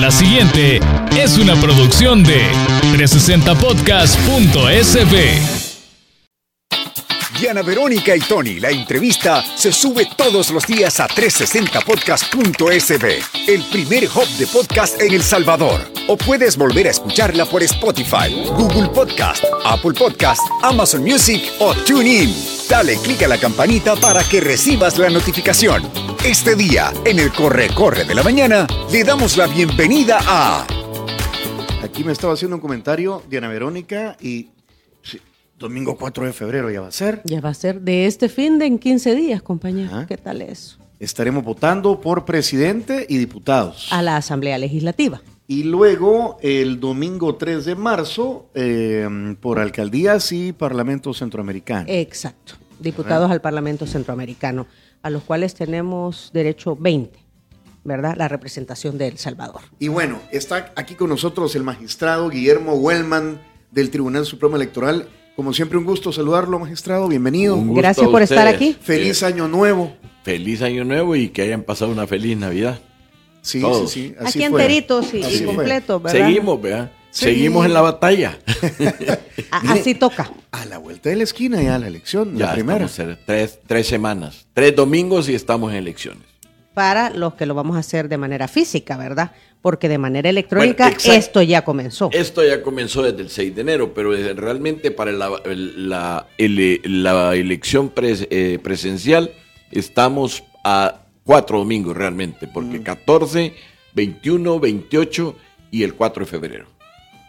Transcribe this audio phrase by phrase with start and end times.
[0.00, 0.78] La siguiente
[1.16, 2.40] es una producción de
[2.92, 5.57] 360podcast.sb.
[7.38, 14.06] Diana Verónica y Tony, la entrevista se sube todos los días a 360podcast.sb, el primer
[14.06, 15.80] hub de podcast en El Salvador.
[16.08, 22.34] O puedes volver a escucharla por Spotify, Google Podcast, Apple Podcast, Amazon Music o TuneIn.
[22.68, 25.88] Dale clic a la campanita para que recibas la notificación.
[26.24, 30.66] Este día, en el Corre Corre de la Mañana, le damos la bienvenida a...
[31.84, 34.48] Aquí me estaba haciendo un comentario Diana Verónica y
[35.58, 37.20] Domingo 4 de febrero ya va a ser.
[37.24, 40.06] Ya va a ser de este fin de en 15 días, compañero.
[40.06, 40.78] ¿Qué tal eso?
[41.00, 43.88] Estaremos votando por presidente y diputados.
[43.92, 45.20] A la Asamblea Legislativa.
[45.48, 51.86] Y luego el domingo 3 de marzo eh, por alcaldías y Parlamento Centroamericano.
[51.88, 52.54] Exacto.
[52.78, 54.66] Diputados al Parlamento Centroamericano,
[55.02, 57.18] a los cuales tenemos derecho 20.
[57.82, 58.14] ¿verdad?
[58.16, 59.62] La representación de El Salvador.
[59.78, 63.40] Y bueno, está aquí con nosotros el magistrado Guillermo Wellman
[63.70, 65.08] del Tribunal Supremo Electoral
[65.38, 67.06] como siempre, un gusto saludarlo, magistrado.
[67.06, 67.56] Bienvenido.
[67.64, 68.76] Gracias por estar aquí.
[68.82, 69.94] Feliz año nuevo.
[70.24, 72.80] Feliz año nuevo y que hayan pasado una feliz Navidad.
[73.40, 74.14] Sí, sí, sí.
[74.18, 76.26] Así aquí enteritos y, y completos, ¿verdad?
[76.26, 76.90] Seguimos, ¿verdad?
[77.12, 78.36] Seguimos en la batalla.
[79.52, 80.28] Así toca.
[80.50, 82.88] A la vuelta de la esquina ya la elección, ya la primera.
[83.24, 86.24] tres, tres semanas, tres domingos y estamos en elecciones.
[86.78, 89.32] Para los que lo vamos a hacer de manera física, ¿verdad?
[89.62, 92.08] porque de manera electrónica esto ya comenzó.
[92.12, 97.92] Esto ya comenzó desde el 6 de enero, pero realmente para la, la, la elección
[97.96, 99.32] eh, presencial
[99.72, 103.54] estamos a cuatro domingos realmente, porque 14,
[103.94, 105.36] 21, 28
[105.72, 106.66] y el 4 de febrero.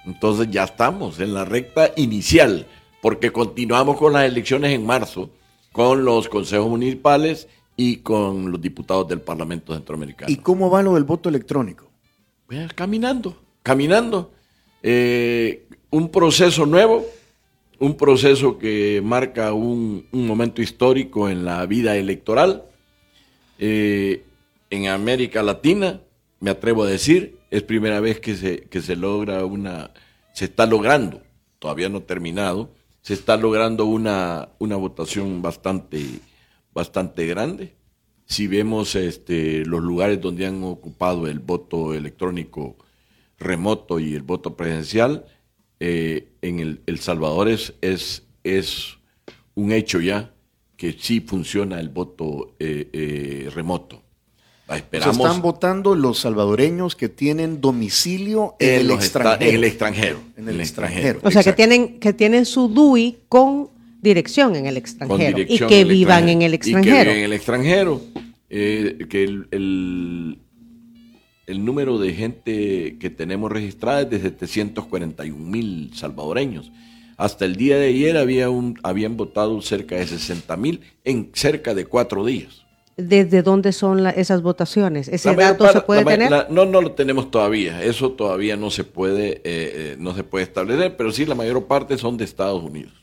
[0.05, 2.67] Entonces ya estamos en la recta inicial,
[3.01, 5.31] porque continuamos con las elecciones en marzo,
[5.71, 7.47] con los consejos municipales
[7.81, 10.29] y con los diputados del Parlamento Centroamericano.
[10.29, 11.89] ¿Y cómo va lo del voto electrónico?
[12.75, 14.33] caminando, caminando.
[14.83, 17.05] Eh, un proceso nuevo,
[17.79, 22.65] un proceso que marca un, momento histórico en la vida electoral.
[23.59, 24.25] Eh,
[24.69, 26.01] en América Latina,
[26.41, 29.91] me atrevo a decir, es primera vez que se, que se logra una,
[30.33, 31.21] se está logrando,
[31.59, 36.19] todavía no terminado, se está logrando una, una votación bastante,
[36.73, 37.79] bastante grande
[38.29, 42.77] si vemos este, los lugares donde han ocupado el voto electrónico
[43.39, 45.25] remoto y el voto presencial,
[45.79, 48.97] eh, en el, Salvador es, es,
[49.55, 50.31] un hecho ya
[50.77, 54.03] que sí funciona el voto eh, eh, remoto.
[54.69, 59.49] Esperamos, están votando los salvadoreños que tienen domicilio en, el extranjero.
[59.49, 60.19] en el extranjero.
[60.37, 61.19] En el, extranjero.
[61.23, 63.71] O sea, que tienen, que tienen su DUI con
[64.01, 67.11] dirección en el extranjero y que vivan en el extranjero.
[67.11, 68.01] en el extranjero.
[68.51, 69.47] Eh, que el,
[71.45, 76.71] el, número de gente que tenemos registrada es de 741 mil salvadoreños.
[77.17, 81.75] Hasta el día de ayer había un, habían votado cerca de 60 mil en cerca
[81.75, 82.65] de cuatro días.
[82.97, 85.07] ¿Desde dónde son esas votaciones?
[85.07, 86.47] ¿Ese dato se puede tener?
[86.49, 87.83] no, no lo tenemos todavía.
[87.83, 91.65] Eso todavía no se puede, eh, eh, no se puede establecer, pero sí la mayor
[91.65, 92.93] parte son de Estados Unidos.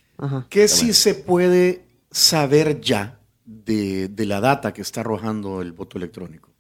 [0.49, 6.51] ¿Qué sí se puede saber ya de, la data que está arrojando el voto electrónico?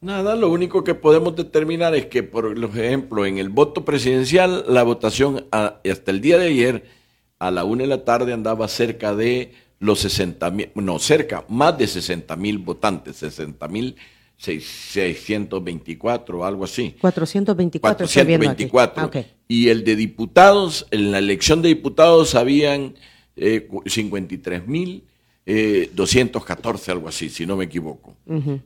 [0.00, 4.82] Nada, lo único que podemos determinar es que, por ejemplo, en el voto presidencial, la
[4.82, 6.84] votación hasta el día de ayer,
[7.38, 11.76] a la una de la tarde, andaba cerca de los 60 mil, no, cerca, más
[11.78, 13.96] de 60 mil votantes, 60 mil
[14.36, 16.94] 624, algo así.
[17.00, 18.06] 424.
[18.06, 19.35] 424.
[19.48, 22.94] Y el de diputados, en la elección de diputados habían
[23.36, 25.04] eh, 53 mil
[25.48, 28.16] eh, 214, algo así, si no me equivoco.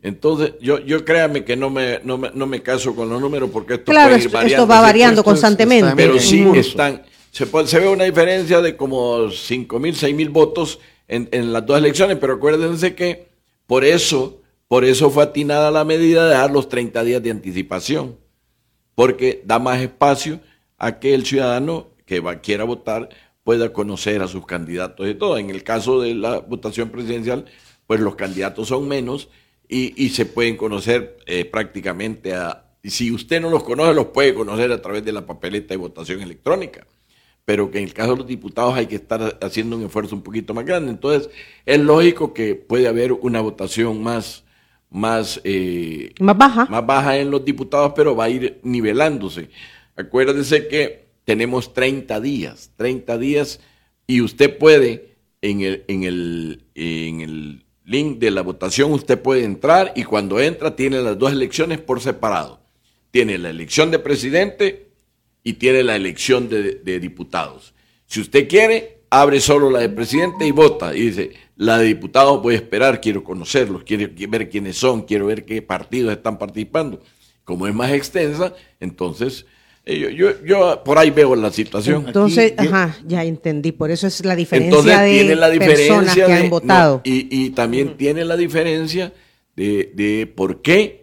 [0.02, 3.92] Entonces, yo, yo créame que no me, no me, caso con los números porque esto
[3.92, 4.46] puede ir variando.
[4.46, 5.92] Esto va variando constantemente.
[5.94, 10.78] pero sí están, se, se ve una diferencia de como 5 mil, 6 mil votos
[11.06, 13.28] en, en las dos elecciones, pero acuérdense que
[13.66, 18.16] por eso, por eso fue atinada la medida de dar los 30 días de anticipación,
[18.94, 20.40] porque da más espacio
[20.80, 23.10] a que el ciudadano que va, quiera votar
[23.44, 25.38] pueda conocer a sus candidatos y todo.
[25.38, 27.44] En el caso de la votación presidencial,
[27.86, 29.28] pues los candidatos son menos
[29.68, 32.64] y, se pueden conocer eh, prácticamente a...
[32.82, 36.22] Si usted no los conoce, los puede conocer a través de la papeleta de votación
[36.22, 36.86] electrónica.
[37.44, 40.22] Pero que en el caso de los diputados hay que estar haciendo un esfuerzo un
[40.22, 40.90] poquito más grande.
[40.90, 41.30] Entonces,
[41.66, 44.44] es lógico que puede haber una votación más,
[44.88, 46.66] más, eh, más baja.
[46.66, 49.50] Más baja en los diputados, pero va a ir nivelándose.
[50.00, 53.60] Acuérdese que tenemos 30 días, 30 días
[54.06, 59.44] y usted puede en el, en el, en el link de la votación, usted puede
[59.44, 62.60] entrar y cuando entra tiene las dos elecciones por separado.
[63.10, 64.88] Tiene la elección de presidente
[65.42, 67.74] y tiene la elección de, de diputados.
[68.06, 70.94] Si usted quiere, abre solo la de presidente y vota.
[70.94, 75.26] Y dice, la de diputados voy a esperar, quiero conocerlos, quiero ver quiénes son, quiero
[75.26, 77.02] ver qué partidos están participando.
[77.44, 79.46] Como es más extensa, entonces
[79.86, 82.04] eh, yo, yo, por ahí veo la situación.
[82.06, 83.72] Entonces, ajá, ya entendí.
[83.72, 87.00] Por eso es la diferencia de tiene la diferencia personas que han votado.
[87.04, 89.12] y, también tiene la diferencia
[89.56, 91.00] de, de por qué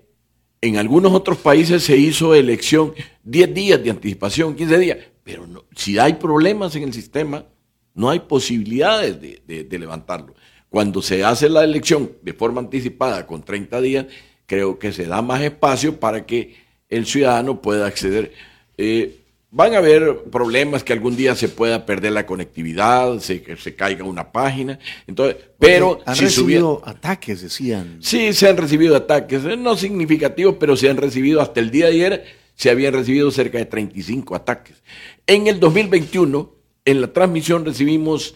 [0.62, 2.94] en algunos otros países se hizo elección
[3.24, 4.98] 10 días de anticipación, 15 días.
[5.24, 7.46] Pero no, si hay problemas en el sistema,
[7.94, 10.36] no hay posibilidades de, levantarlo.
[10.70, 14.06] Cuando se hace la elección de forma anticipada con 30 días,
[14.46, 16.56] creo que se da más espacio para que
[16.90, 18.34] el ciudadano pueda acceder.
[18.78, 19.20] Eh,
[19.50, 24.04] van a haber problemas que algún día se pueda perder la conectividad, se, se caiga
[24.04, 24.80] una página.
[25.08, 27.98] Entonces, pero han recibido ataques, decían.
[28.02, 31.88] Sí, se han recibido ataques, eh, no significativos, pero se han recibido hasta el día
[31.88, 34.82] de ayer se habían recibido cerca de 35 ataques.
[35.28, 38.34] En el 2021 en la transmisión recibimos,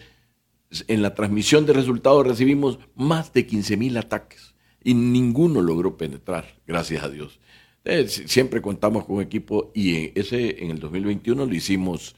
[0.86, 4.54] en la transmisión de resultados recibimos más de 15 mil ataques
[4.84, 7.40] y ninguno logró penetrar, gracias a Dios.
[7.84, 12.14] Eh, siempre contamos con un equipo y ese en el 2021 lo hicimos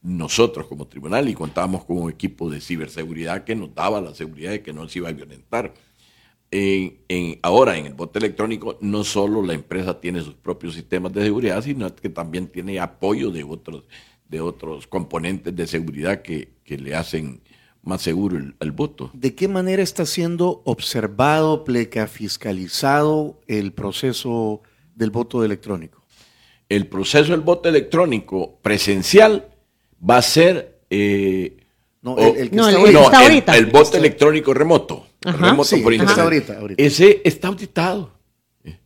[0.00, 4.52] nosotros como tribunal y contábamos con un equipo de ciberseguridad que nos daba la seguridad
[4.52, 5.74] de que no se iba a violentar.
[6.50, 11.24] En, ahora en el voto electrónico no solo la empresa tiene sus propios sistemas de
[11.24, 13.84] seguridad, sino que también tiene apoyo de otros
[14.28, 17.40] de otros componentes de seguridad que, le hacen
[17.82, 19.10] más seguro el, voto.
[19.14, 24.62] ¿De qué manera está siendo observado, pleca fiscalizado el proceso
[24.98, 26.04] del voto electrónico?
[26.68, 29.48] El proceso del voto electrónico presencial
[30.08, 30.80] va a ser...
[30.90, 31.56] Eh,
[32.02, 33.56] no, el, que está, ahorita.
[33.56, 35.06] El, voto electrónico remoto.
[35.20, 36.74] remoto por internet.
[36.76, 38.18] Ese está auditado.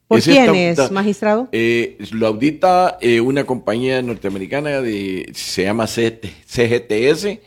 [0.06, 1.48] ¿Por quién es, magistrado?
[1.52, 7.38] Eh, lo audita eh, una compañía norteamericana de se llama CGTS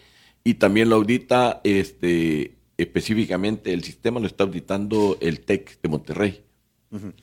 [0.43, 6.41] y también lo audita este específicamente el sistema lo está auditando el TEC de Monterrey.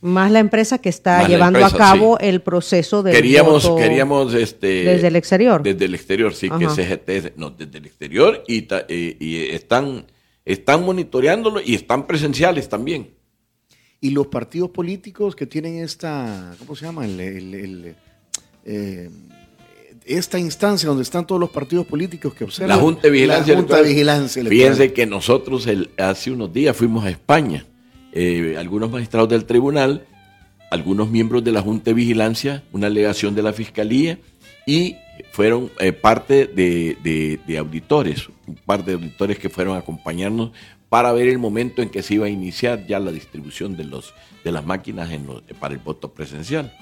[0.00, 5.06] Más la empresa que está llevando a cabo el proceso de queríamos queríamos este desde
[5.06, 9.36] el exterior desde el exterior sí que CGTS no desde el exterior y, eh, y
[9.54, 10.04] están
[10.44, 13.12] están monitoreándolo y están presenciales también
[14.02, 17.06] y los partidos políticos que tienen esta, ¿cómo se llama?
[17.06, 17.94] El,
[18.64, 19.10] eh,
[20.04, 22.76] esta instancia donde están todos los partidos políticos que observan.
[22.76, 23.54] La Junta de Vigilancia.
[23.54, 24.44] La Junta de Vigilancia.
[24.44, 27.64] Fíjense que nosotros hace unos días fuimos a España.
[28.12, 30.06] Eh, algunos magistrados del tribunal,
[30.70, 34.18] algunos miembros de la Junta de Vigilancia, una alegación de la Fiscalía
[34.66, 34.96] y
[35.32, 40.52] fueron eh, parte de, de, auditores, un par de auditores que fueron a acompañarnos
[40.88, 44.12] para ver el momento en que se iba a iniciar ya la distribución de, los,
[44.44, 45.10] de las máquinas
[45.58, 46.72] para el voto presencial.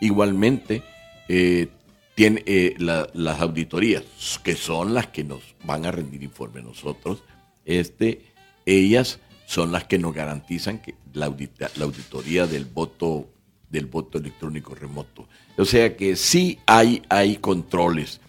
[0.00, 0.82] Igualmente,
[1.28, 1.68] eh,
[2.14, 4.02] tiene, eh, las auditorías,
[4.42, 7.22] que son las que nos van a rendir informe nosotros,
[7.64, 8.22] este,
[8.66, 9.20] ellas
[9.54, 11.32] son las que nos garantizan que la,
[11.76, 13.28] la auditoría del voto
[13.70, 15.26] del voto electrónico remoto.
[15.56, 18.20] O sea que sí hay, hay controles.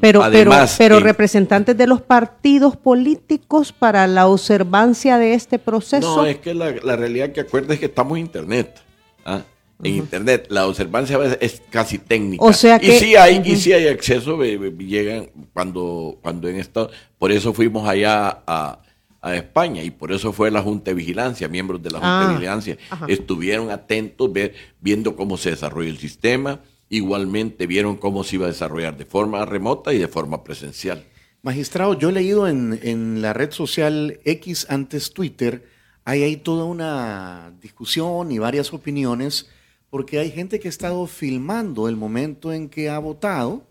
[0.00, 0.22] Pero,
[0.78, 6.16] pero, representantes de los partidos políticos para la observancia de este proceso.
[6.16, 8.80] No, es que la, realidad que acuerda es que estamos en Internet.
[9.26, 9.42] ¿ah?
[9.82, 12.42] En Internet la observancia es casi técnica.
[12.42, 16.90] O sea que, y sí hay, y sí hay acceso, llegan cuando, cuando en esto,
[17.18, 18.78] por eso fuimos allá a,
[19.32, 22.32] España y por eso fue la Junta de Vigilancia, miembros de la Junta de ah,
[22.32, 22.78] Vigilancia,
[23.08, 28.48] estuvieron atentos ver, viendo cómo se desarrolla el sistema, igualmente vieron cómo se iba a
[28.48, 31.04] desarrollar de forma remota y de forma presencial.
[31.42, 35.68] Magistrado, yo he leído en, la red social X antes Twitter,
[36.04, 39.48] hay ahí toda una discusión y varias opiniones,
[39.90, 43.66] porque hay gente que ha estado filmando el momento en que ha votado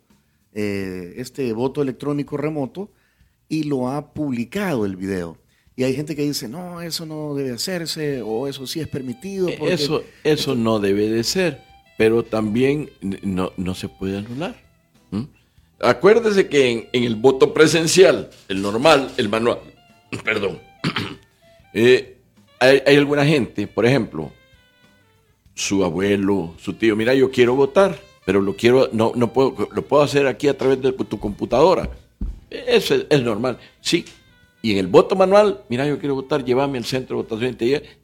[0.53, 2.91] eh, este voto electrónico remoto
[3.49, 5.37] y lo ha publicado el video.
[5.75, 9.49] Y hay gente que dice, no, eso no debe hacerse o eso sí es permitido.
[9.49, 14.55] Eso, eso no debe de ser pero también no, se puede anular.
[15.79, 19.59] Acuérdese que en, el voto presencial, el normal, el manual,
[20.23, 20.59] perdón,
[21.73, 22.17] eh,
[22.59, 24.31] hay, alguna gente, por ejemplo,
[25.53, 29.81] su abuelo, su tío, mira, yo quiero votar, pero lo quiero, no, no puedo, lo
[29.81, 31.89] puedo hacer aquí a través de tu computadora.
[32.49, 33.59] Eso es, es normal.
[33.81, 34.05] Sí,
[34.65, 37.57] y en el voto manual, mira, yo quiero votar, llévame al centro de votación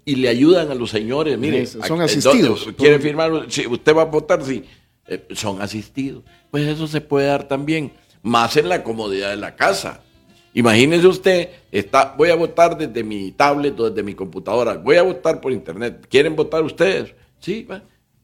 [0.04, 2.68] y le ayudan a los señores, mire, son asistidos.
[2.78, 3.46] ¿Quiere firmar?
[3.48, 4.66] Si usted va a votar, sí,
[5.08, 6.26] eh, son asistidos.
[6.52, 10.02] Pues eso se puede dar también, más en la comodidad de la casa.
[10.54, 15.04] Imagínese usted, está, voy a votar desde mi tablet o desde mi computadora, voy a
[15.04, 16.08] votar por internet.
[16.10, 17.14] ¿Quieren votar ustedes?
[17.40, 17.66] Sí,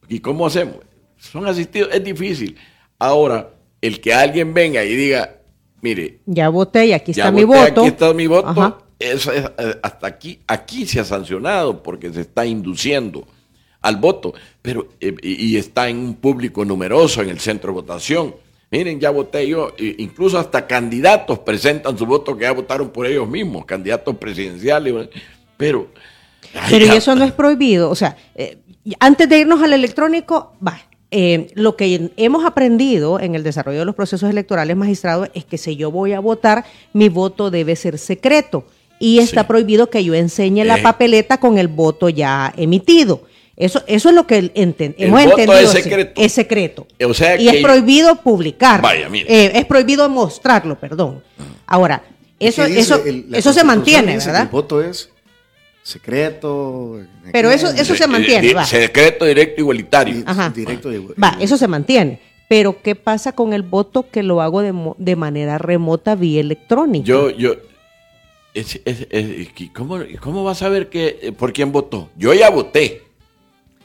[0.10, 0.80] ¿y cómo hacemos?
[1.18, 2.58] son asistidos, es difícil.
[3.00, 5.38] Ahora, el que alguien venga y diga,
[5.86, 7.82] mire, ya voté y aquí ya está mi voté, voto.
[7.82, 8.48] Aquí está mi voto.
[8.48, 8.78] Ajá.
[8.98, 9.44] Eso es,
[9.84, 13.28] hasta aquí, aquí se ha sancionado porque se está induciendo
[13.82, 18.34] al voto, pero eh, y, está en un público numeroso en el centro de votación.
[18.72, 23.28] Miren, ya voté yo, incluso hasta candidatos presentan su voto que ya votaron por ellos
[23.28, 25.08] mismos, candidatos presidenciales,
[25.56, 25.90] pero...
[26.56, 27.92] ay, Pero y eso no es prohibido.
[27.92, 28.58] O sea, eh,
[29.00, 30.82] antes de irnos al electrónico, va.
[31.12, 35.58] Eh, lo que hemos aprendido en el desarrollo de los procesos electorales magistrados es que
[35.58, 38.66] si yo voy a votar, mi voto debe ser secreto.
[39.00, 39.48] Y está Sí.
[39.48, 40.82] prohibido que yo enseñe la Eh.
[40.82, 43.24] papeleta con el voto ya emitido.
[43.58, 45.62] Eso, eso es lo que enten- El hemos voto entendido.
[45.62, 45.82] es sí.
[45.84, 46.22] secreto.
[46.22, 46.88] Es secreto.
[47.08, 48.82] O sea y es prohibido publicar.
[48.82, 49.28] Vaya, mire.
[49.30, 51.24] Eh, es prohibido mostrarlo, perdón.
[51.66, 52.04] Ahora,
[52.40, 54.42] eso, ¿Qué dice eso, el- eso se mantiene, ¿verdad?
[54.44, 55.10] El voto es
[55.86, 57.00] secreto.
[57.32, 58.66] Pero eso- eso se mantiene, di- va.
[58.66, 60.24] Secreto, directo, igualitario.
[60.26, 60.50] Ajá.
[60.50, 62.20] Directo y- Va, eso se mantiene.
[62.50, 66.42] Pero ¿qué pasa con el voto que lo hago de, mo- de manera remota vía
[66.42, 67.06] electrónica?
[67.06, 67.54] Yo, yo,
[68.54, 72.10] es- es- es- ¿cómo, ¿cómo vas a saber que, eh, por quién votó?
[72.18, 73.04] Yo ya voté.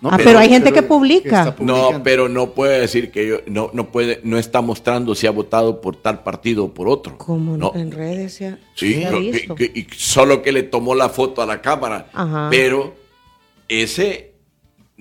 [0.00, 1.54] No, Ah, pero hay gente que publica.
[1.60, 5.30] No, pero no puede decir que yo, no, no puede, no está mostrando si ha
[5.30, 7.18] votado por tal partido o por otro.
[7.18, 7.72] Como no.
[7.74, 9.04] en redes se ha, Sí,
[9.46, 12.08] no, que- y solo que le tomó la foto a la cámara.
[12.14, 12.48] Ajá.
[12.50, 12.94] Pero
[13.68, 14.29] ese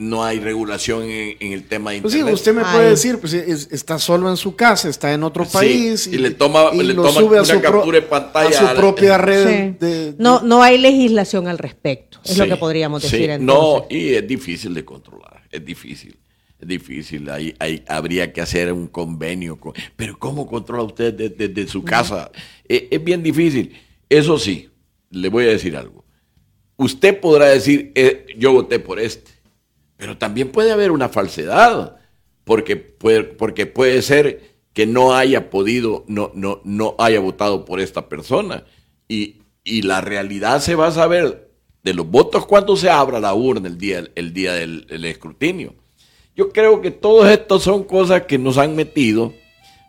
[0.02, 2.40] no hay regulación en, en el tema de Pues sí, internet.
[2.40, 2.74] usted me Ay.
[2.74, 6.18] puede decir, pues es- está solo en su casa, está en otro Sí, país y
[6.18, 8.74] le toma- le lo toma sube a una su, captura de pantalla a su a
[8.74, 9.44] la- propia red.
[9.44, 9.76] Sí.
[9.78, 12.18] de- de- no, no hay legislación al respecto.
[12.24, 13.12] Es lo Sí, que podríamos sí.
[13.18, 13.98] decir No, entonces.
[13.98, 16.18] y es difícil de controlar, es difícil.
[16.62, 19.58] Es difícil, ahí, ahí habría que hacer un convenio.
[19.60, 22.32] con- pero ¿cómo controla usted desde, desde su casa?
[22.70, 23.74] Eh, es bien difícil.
[24.10, 24.70] Eso sí,
[25.10, 26.06] le voy a decir algo.
[26.78, 29.32] Usted podrá decir, eh, yo voté por este,
[30.00, 31.98] pero también puede haber una falsedad,
[32.46, 37.82] porque puede, porque puede ser que no haya podido, no, no, no haya votado por
[37.82, 38.64] esta persona.
[39.10, 41.52] Y, y la realidad se va a saber
[41.84, 45.76] de los votos cuando se abra la urna el día, el día del, escrutinio.
[46.34, 49.34] Yo creo que todos estos son cosas que nos han metido,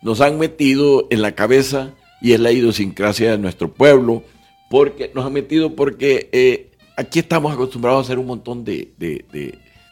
[0.03, 4.25] nos han metido en la cabeza y es la idiosincrasia de nuestro pueblo,
[4.69, 8.93] porque nos han metido porque eh, aquí estamos acostumbrados a hacer un montón de-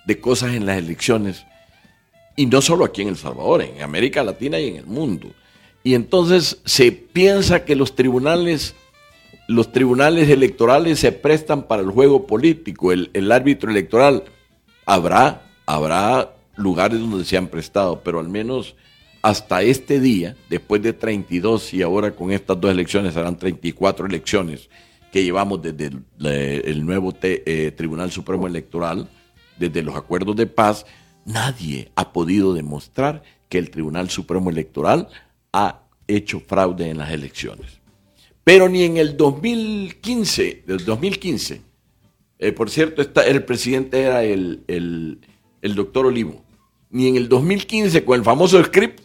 [0.08, 1.44] de cosas en las elecciones,
[2.34, 5.28] y no solo aquí en El Salvador, en América Latina y en el mundo.
[5.84, 8.74] Y entonces se piensa que los tribunales,
[9.48, 14.24] los tribunales electorales se prestan para el juego político, el, el árbitro electoral.
[14.86, 18.76] Habrá, habrá lugares donde se han prestado, pero al menos
[19.20, 24.70] hasta este día, después de 32 y ahora con estas dos elecciones serán 34 elecciones
[25.12, 26.02] que llevamos desde el,
[26.64, 29.06] el nuevo eh, Tribunal Supremo Electoral,
[29.58, 30.86] desde los acuerdos de paz,
[31.24, 35.08] nadie ha podido demostrar que el Tribunal Supremo Electoral
[35.52, 37.80] ha hecho fraude en las elecciones.
[38.44, 41.60] Pero ni en el 2015, del 2015,
[42.38, 45.20] eh, por cierto, el presidente era el, el-
[45.74, 46.42] doctor Olivo,
[46.90, 49.00] ni en el 2015 con el famoso script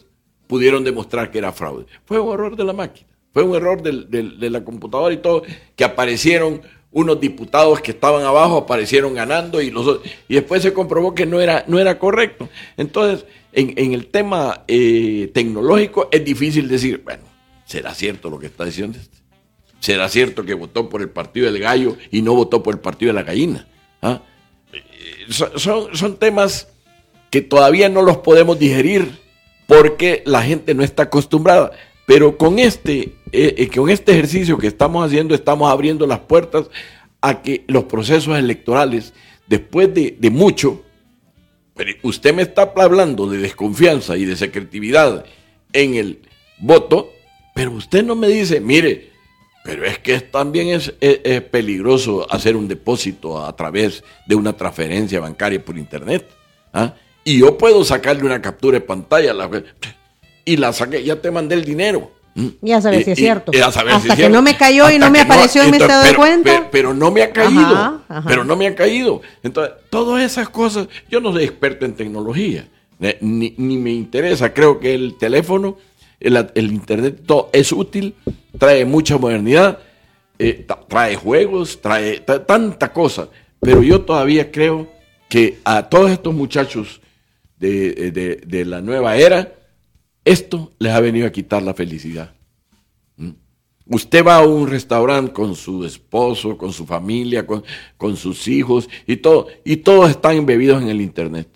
[0.46, 1.86] pudieron demostrar que era fraude.
[2.06, 5.42] Fue un error de la máquina, fue un error de la computadora y todo,
[5.76, 6.62] que aparecieron
[6.94, 11.40] unos diputados que estaban abajo, aparecieron ganando y, los, y después se comprobó que no
[11.40, 12.48] era, no era correcto.
[12.76, 17.24] Entonces, en, en el tema eh, tecnológico es difícil decir, bueno,
[17.66, 19.18] ¿será cierto lo que está diciendo este?
[19.80, 23.10] ¿Será cierto que votó por el partido del gallo y no votó por el partido
[23.10, 23.66] de la gallina?
[24.00, 24.22] ¿Ah?
[24.72, 24.80] Eh,
[25.58, 26.68] son- son temas
[27.30, 29.18] que todavía no los podemos digerir
[29.66, 31.72] porque la gente no está acostumbrada.
[32.06, 36.66] Pero con este, eh, eh, con este ejercicio que estamos haciendo, estamos abriendo las puertas
[37.20, 39.14] a que los procesos electorales,
[39.46, 40.82] después de, mucho,
[42.02, 45.24] usted me está hablando de desconfianza y de secretividad
[45.72, 46.18] en el
[46.58, 47.10] voto,
[47.54, 49.10] pero usted no me dice, mire,
[49.64, 50.92] pero es que también es
[51.50, 56.28] peligroso hacer un depósito a través de una transferencia bancaria por internet.
[56.74, 56.94] ¿ah?
[57.24, 59.64] Y yo puedo sacarle una captura de pantalla a la-
[60.44, 62.10] y la saqué, ya te mandé el dinero.
[62.36, 62.48] ¿Mm?
[62.62, 63.52] Ya sabes Y- si es y- cierto.
[63.54, 64.34] y a saber si Hasta es que cierto.
[64.36, 66.50] no me cayó y no me apareció en mi entonces, estado de cuenta.
[66.50, 67.60] Pero, pero no me ha caído.
[67.60, 68.24] Ajá, ajá.
[68.28, 69.22] Pero no me ha caído.
[69.44, 72.66] Entonces, todas esas cosas, yo no soy experto en tecnología,
[73.00, 74.52] eh, ni, ni me interesa.
[74.52, 75.78] Creo que el teléfono,
[76.18, 78.14] el, el internet, todo es útil,
[78.58, 79.78] trae mucha modernidad,
[80.38, 83.28] eh, trae juegos, trae ta- tanta cosa.
[83.60, 84.88] Pero yo todavía creo
[85.28, 87.00] que a todos estos muchachos
[87.60, 89.52] de, de- de la nueva era,
[90.24, 92.32] esto les ha venido a quitar la felicidad.
[93.86, 97.62] Usted va a un restaurante con su esposo, con su familia, con,
[97.98, 101.48] con sus hijos y todo, y todos están embebidos en el internet.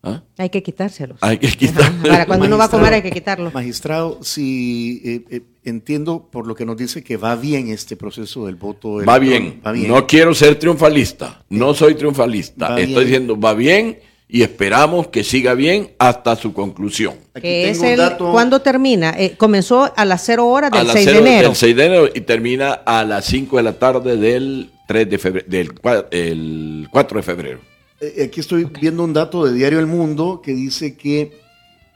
[0.00, 0.22] ¿Ah?
[0.38, 1.18] Hay que quitárselos.
[1.20, 2.08] Hay que quitarlos.
[2.08, 3.54] Para cuando uno va a comer hay que Magistrado, quitarlos.
[3.54, 8.46] Magistrado, si eh, eh, entiendo por lo que nos dice que va bien este proceso
[8.46, 9.04] del voto.
[9.04, 9.60] Va bien.
[9.66, 9.88] Va bien.
[9.88, 11.44] No quiero ser triunfalista.
[11.48, 12.68] No soy triunfalista.
[12.68, 13.06] Va Estoy bien.
[13.06, 17.14] diciendo va bien y esperamos que siga bien hasta su conclusión.
[17.34, 19.14] Aquí tengo un el, dato- ¿Cuándo termina?
[19.16, 21.48] Eh, comenzó a las 0 horas A del las 6 de cero enero.
[21.48, 25.18] Del 6 de enero y termina a las 5 de la tarde del 3 de
[25.18, 25.72] febrero, del
[26.10, 27.60] el 4 de febrero.
[28.00, 31.32] Eh, Aquí estoy viendo un dato de Diario El Mundo que dice que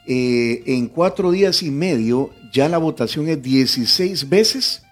[0.07, 4.83] eh, en cuatro días y medio ya la votación es 16 veces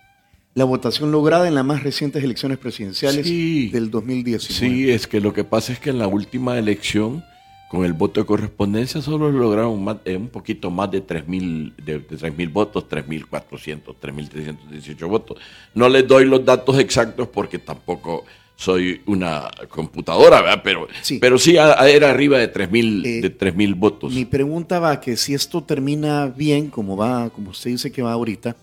[0.54, 3.68] la votación lograda en las más recientes elecciones presidenciales Sí.
[3.70, 4.52] del 2019.
[4.76, 7.24] Sí, es que lo que pasa es que en la última elección,
[7.70, 11.98] con el voto de correspondencia, solo lograron más- eh, un poquito más de 3.000 de,
[11.98, 15.38] de 3.000 votos, 3.400, 3.318 votos.
[15.74, 18.24] No les doy los datos exactos porque tampoco
[18.56, 20.62] soy una computadora, ¿verdad?
[20.64, 21.18] Pero Sí.
[21.20, 24.12] pero sí a- a- era arriba de 3.000 Eh, de 3.000 votos.
[24.14, 28.12] Mi pregunta va que si esto termina bien, como va, como usted dice que va
[28.14, 28.56] ahorita,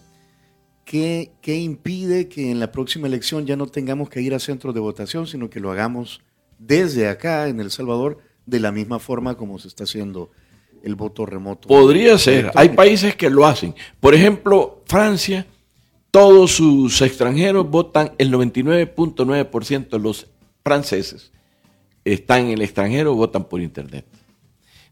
[0.84, 4.74] ¿qué, qué impide que en la próxima elección ya no tengamos que ir a centros
[4.74, 6.22] de votación, sino que lo hagamos
[6.60, 10.32] desde acá en El Salvador de la misma forma como se está haciendo
[10.84, 11.68] el voto remoto?
[11.68, 12.52] Podría ser.
[12.56, 13.76] Hay países que lo hacen.
[14.00, 15.46] Por ejemplo, Francia,
[16.12, 20.28] todos sus extranjeros votan, el 99.9% de los
[20.64, 21.32] franceses
[22.06, 24.06] están en el extranjero, votan por Internet.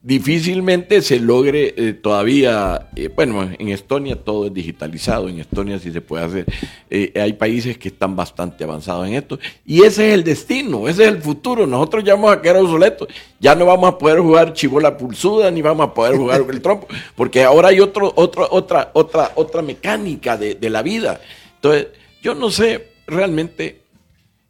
[0.05, 5.93] Difícilmente se logre eh, todavía, eh, bueno, en Estonia todo es digitalizado, en Estonia sí
[5.93, 6.45] se puede hacer.
[6.89, 11.03] Eh, hay países que están bastante avanzados en esto y ese es el destino, ese
[11.03, 11.65] es el futuro.
[11.65, 13.07] Nosotros ya vamos a quedar obsoletos,
[13.39, 16.85] ya no vamos a poder jugar chibola pulsuda ni vamos a poder jugar el trompo,
[17.15, 21.21] porque ahora hay otro, otro, otra, otra, otra mecánica de, de la vida.
[21.55, 21.87] Entonces,
[22.21, 23.82] yo no sé realmente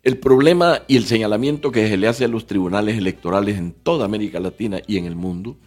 [0.04, 4.06] el problema y el señalamiento que se le hace a los tribunales electorales en toda
[4.06, 5.58] América Latina y en el mundo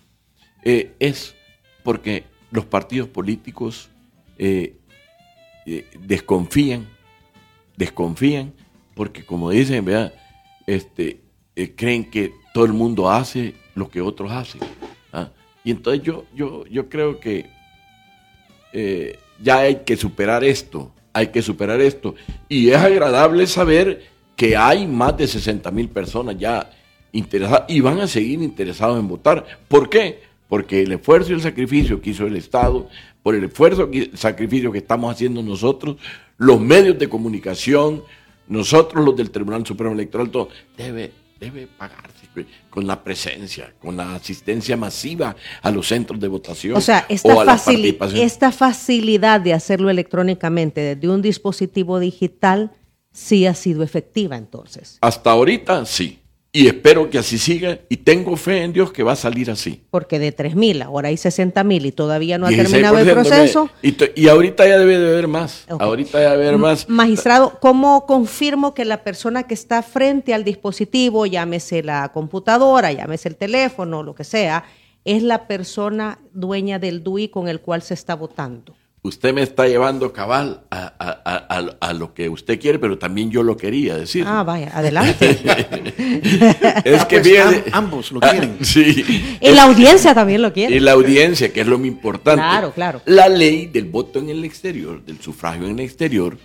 [0.62, 1.34] eh, es
[1.82, 3.88] porque los partidos políticos
[4.38, 4.76] eh,
[5.64, 6.86] eh, desconfían,
[7.76, 8.52] desconfían,
[8.94, 10.12] porque como dicen, ¿verdad?
[10.66, 11.22] Este,
[11.74, 14.60] creen que todo el mundo hace lo que otros hacen.
[15.12, 15.30] ¿ah?
[15.64, 17.46] Y entonces yo, yo, yo creo que
[19.40, 22.14] ya hay que superar esto, hay que superar esto.
[22.48, 26.70] Y es agradable saber que hay más de 60 mil personas ya
[27.12, 29.44] interesadas y van a seguir interesados en votar.
[29.68, 30.20] ¿Por qué?
[30.48, 32.88] Porque el esfuerzo y el sacrificio que hizo el Estado,
[33.22, 35.96] por el esfuerzo y el sacrificio que estamos haciendo nosotros,
[36.36, 38.02] los medios de comunicación,
[38.46, 42.14] nosotros los del Tribunal Supremo Electoral, todo, debe, debe pagarse
[42.68, 47.34] con la presencia, con la asistencia masiva a los centros de votación O sea, esta,
[47.34, 48.20] o a la facili- participación.
[48.20, 52.72] esta facilidad de hacerlo electrónicamente desde un dispositivo digital
[53.16, 54.98] sí ha sido efectiva entonces.
[55.00, 56.20] Hasta ahorita sí.
[56.52, 57.80] Y espero que así siga.
[57.88, 59.82] Y tengo fe en Dios que va a salir así.
[59.90, 63.70] Porque de 3.000 ahora hay 60.000 y todavía no ha 16% terminado el me- proceso.
[63.82, 65.64] Y, ahorita ya debe de haber más.
[65.68, 66.88] Ahorita ya debe haber más.
[66.88, 73.28] Magistrado, ¿cómo confirmo que la persona que está frente al dispositivo, llámese la computadora, llámese
[73.28, 74.64] el teléfono, lo que sea,
[75.04, 78.74] es la persona dueña del DUI con el cual se está votando?
[79.06, 82.98] Usted me está llevando cabal a, a- a- a- a lo que usted quiere, pero
[82.98, 84.24] también yo lo quería decir.
[84.26, 85.30] Ah, vaya, adelante.
[86.84, 88.58] es que pues, am- ambos lo Ah, quieren.
[88.62, 89.38] sí.
[89.40, 90.74] y la audiencia también lo quiere.
[90.76, 92.40] Y la audiencia, que es lo muy importante.
[92.40, 93.00] Claro, claro.
[93.04, 96.38] La ley del voto en el exterior, del sufragio en el exterior,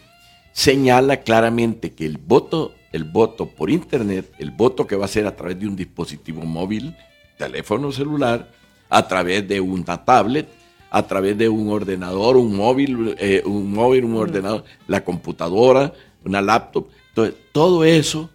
[0.54, 5.26] señala claramente que el voto, el voto por internet, el voto que va a ser
[5.26, 6.96] a través de un dispositivo móvil,
[7.38, 8.52] teléfono celular,
[8.90, 10.48] a través de una tablet,
[10.92, 16.42] a través de un ordenador, un móvil, eh, un móvil, un ordenador, la computadora, una
[16.42, 16.88] laptop.
[17.10, 18.30] Entonces, todo eso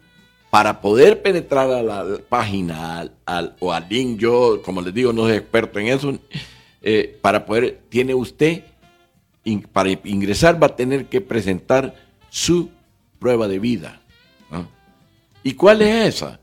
[0.51, 5.13] para poder penetrar a la página al, al- o al link, yo, como les digo,
[5.13, 6.19] no soy experto en eso,
[6.83, 8.65] eh, para poder, tiene usted,
[9.45, 11.95] in- para ingresar va a tener que presentar
[12.31, 12.71] su
[13.19, 14.01] prueba de vida.
[14.51, 14.67] ¿no?
[15.43, 16.41] ¿Y cuál es esa?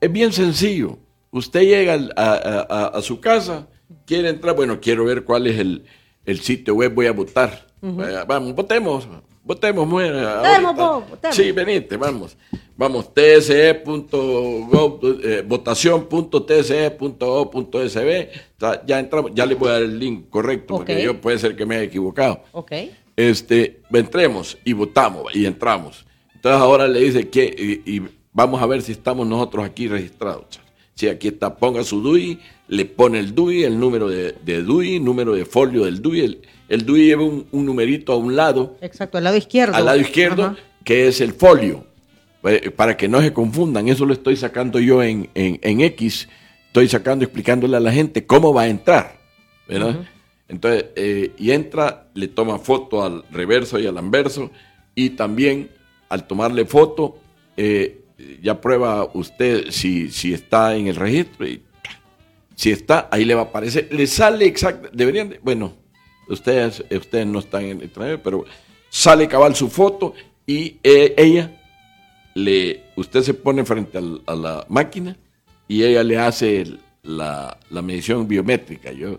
[0.00, 0.96] Es bien sencillo.
[1.30, 3.66] Usted llega al- a, a- a- a su casa,
[4.06, 5.84] quiere entrar, bueno, quiero ver cuál es el,
[6.24, 7.66] el sitio web, voy a votar.
[7.80, 9.08] Vamos, votemos,
[9.42, 9.86] votemos.
[9.86, 10.72] mujer, ahorita.
[10.72, 11.36] vos, votemos.
[11.36, 12.36] Sí, venite, vamos.
[12.76, 18.08] Vamos, tse.gov, eh, votación.tse.gov.sb.
[18.52, 21.56] Está- Ya entramos, ya le voy a dar el link correcto, porque yo puede ser
[21.56, 22.42] que me haya equivocado.
[22.52, 22.72] Ok.
[23.16, 26.06] Este, entremos y votamos y entramos.
[26.34, 30.60] Entonces ahora le dice que, y, y vamos a ver si estamos nosotros aquí registrados.
[30.94, 32.38] Si aquí está, ponga su DUI,
[32.70, 36.20] le pone el DUI, el número de, de DUI, número de folio del DUI.
[36.20, 39.74] El, el DUI lleva un, un numerito a un lado, Exacto, al lado izquierdo.
[39.74, 40.56] al lado izquierdo, Ajá.
[40.84, 41.84] que es el folio.
[42.44, 46.28] Eh, Para que no se confundan, eso lo estoy sacando yo en, en, en X.
[46.68, 49.18] estoy sacando, explicándole a la gente cómo va a entrar,
[49.68, 49.96] ¿verdad?
[50.48, 54.50] Entonces, eh, y entra, le toma foto al reverso y al anverso,
[54.94, 55.70] y también
[56.08, 57.18] al tomarle foto,
[57.56, 58.00] eh,
[58.42, 61.62] ya prueba usted si, si está en el registro, y
[62.60, 65.72] si está, ahí le va a aparecer, le sale exacto, deberían, de- bueno,
[66.28, 68.44] ustedes, ustedes no están en el extranjero, pero
[68.90, 70.12] sale cabal su foto
[70.46, 71.50] y eh, ella
[72.34, 75.16] le, usted se pone frente al- a la máquina
[75.68, 78.92] y ella le hace el- la, la medición biométrica.
[78.92, 79.18] Yo,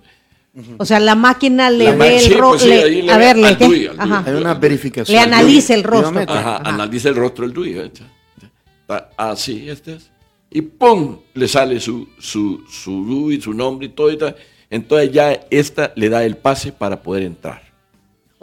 [0.77, 2.69] O sea, la máquina le La ve el sí, rostro.
[2.69, 3.56] pues sí, a ve ver, ¿le?
[3.56, 3.89] DUI, DUI.
[3.97, 5.15] Hay una verificación.
[5.15, 6.19] Le analiza el rostro.
[6.19, 6.69] ajá, Ajá.
[6.69, 7.80] analiza el rostro del DUI.
[7.80, 7.91] ¿eh?
[8.82, 10.12] Está Así, este es.
[10.52, 11.18] Y ¡pum!
[11.34, 14.12] Le sale su, su, su DUI, su nombre y todo.
[14.12, 14.36] Y tal.
[14.70, 17.62] Entonces ya esta le da el pase para poder entrar.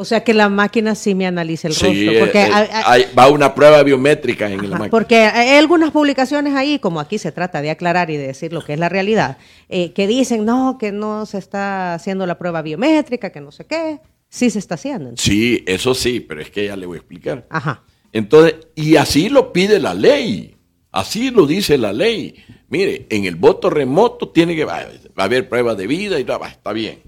[0.00, 2.20] O sea, que la máquina sí me analiza el Sí, rostro.
[2.24, 2.50] Porque, eh,
[2.84, 4.90] hay- va una prueba biométrica en la Ajá, máquina.
[4.90, 8.62] Porque hay algunas publicaciones ahí, como aquí se trata de aclarar y de decir lo
[8.64, 12.62] que es la realidad, eh, que dicen, no, que no se está haciendo la prueba
[12.62, 13.98] biométrica, que no sé qué.
[14.28, 15.12] Sí se está haciendo.
[15.16, 17.46] Sí, eso sí, pero es que ya le voy a explicar.
[17.50, 17.82] Ajá.
[18.12, 20.54] Entonces, y así lo pide la ley.
[20.98, 22.34] Así lo dice la ley.
[22.68, 24.84] Mire, en el voto remoto tiene que va,
[25.16, 26.98] va a haber prueba de vida y va, está bien.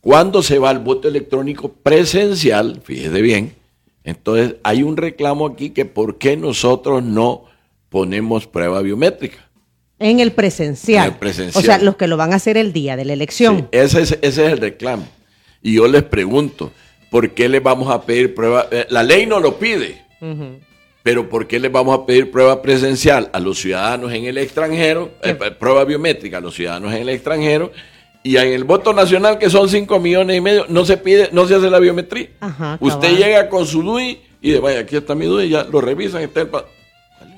[0.00, 3.54] Cuando se va al voto electrónico presencial, fíjese bien,
[4.04, 7.46] entonces hay un reclamo aquí que por qué nosotros no
[7.88, 9.50] ponemos prueba biométrica.
[9.98, 11.08] En el presencial.
[11.08, 11.62] En el presencial.
[11.62, 13.58] O sea, los que lo van a hacer el día de la elección.
[13.58, 15.08] Sí, ese, es, ese es el reclamo.
[15.60, 16.70] Y yo les pregunto,
[17.10, 18.68] ¿por qué les vamos a pedir prueba?
[18.70, 20.02] eh, la ley no lo pide.
[21.02, 25.10] Pero ¿por qué les vamos a pedir prueba presencial a los ciudadanos en el extranjero,
[25.22, 27.72] eh, prueba biométrica a los ciudadanos en el extranjero,
[28.22, 31.46] y en el voto nacional, que son 5 millones y medio, no se pide, no
[31.48, 32.28] se hace la biometría?
[32.40, 35.80] Ajá, Usted llega con su DUI y de vaya, aquí está mi DUI, ya lo
[35.80, 36.66] revisan, está el pa-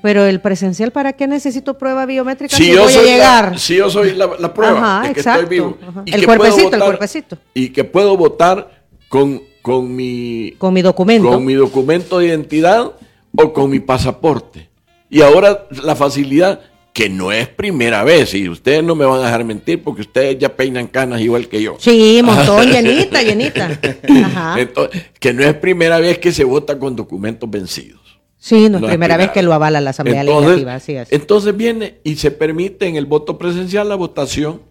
[0.01, 3.51] Pero el presencial, ¿para qué necesito prueba biométrica si si, yo voy a soy llegar?
[3.53, 5.77] La, si yo soy la, la prueba Ajá, de que exacto, estoy vivo.
[5.87, 6.03] ajá.
[6.05, 7.37] Y El que puedo cuerpecito, el cuerpecito.
[7.53, 11.29] Y que puedo votar con, con mi Con mi documento.
[11.29, 12.91] con mi documento de identidad
[13.35, 14.69] o con mi pasaporte.
[15.09, 16.61] Y ahora la facilidad,
[16.93, 20.37] que no es primera vez, y ustedes no me van a dejar mentir porque ustedes
[20.39, 21.75] ya peinan canas igual que yo.
[21.79, 23.79] Sí, montón, llenita, llenita.
[24.23, 24.59] Ajá.
[24.59, 28.01] Entonces, que no es primera vez que se vota con documentos vencidos.
[28.37, 30.95] Sí, no es No es primera vez que lo avala la Asamblea Entonces, Legislativa, así
[30.97, 31.11] es.
[31.13, 34.61] entonces viene y se permite en el voto presencial la votación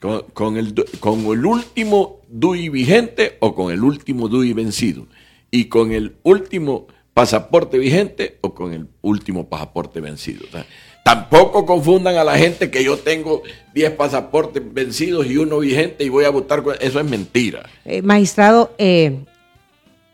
[0.00, 5.06] con, con el, con el último DUI vigente o con el último DUI vencido.
[5.52, 10.44] Y con el último pasaporte vigente o con el último pasaporte vencido.
[10.48, 10.66] O sea,
[11.04, 16.08] tampoco confundan a la gente que yo tengo 10 pasaportes vencidos y uno vigente y
[16.08, 16.62] voy a votar.
[16.62, 17.68] con- Eso es mentira.
[17.84, 19.20] Eh, magistrado, eh,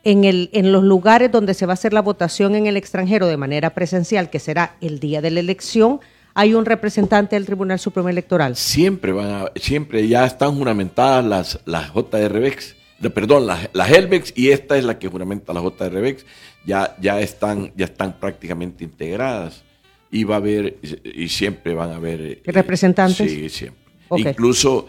[0.05, 3.27] en, el, en los lugares donde se va a hacer la votación en el extranjero
[3.27, 6.01] de manera presencial, que será el día de la elección,
[6.35, 8.57] hay un representante del Tribunal Supremo Electoral.
[8.57, 12.77] Siempre van a, siempre ya están juramentadas las, las no,
[13.09, 16.27] perdón, las, las HELBEX y esta es la que juramenta las JRBEX,
[16.67, 19.63] ya, ya están, ya están prácticamente integradas.
[20.11, 23.31] Y va a haber, y siempre van a haber eh, ¿Representantes?
[23.31, 23.81] Sí, siempre.
[24.17, 24.87] Incluso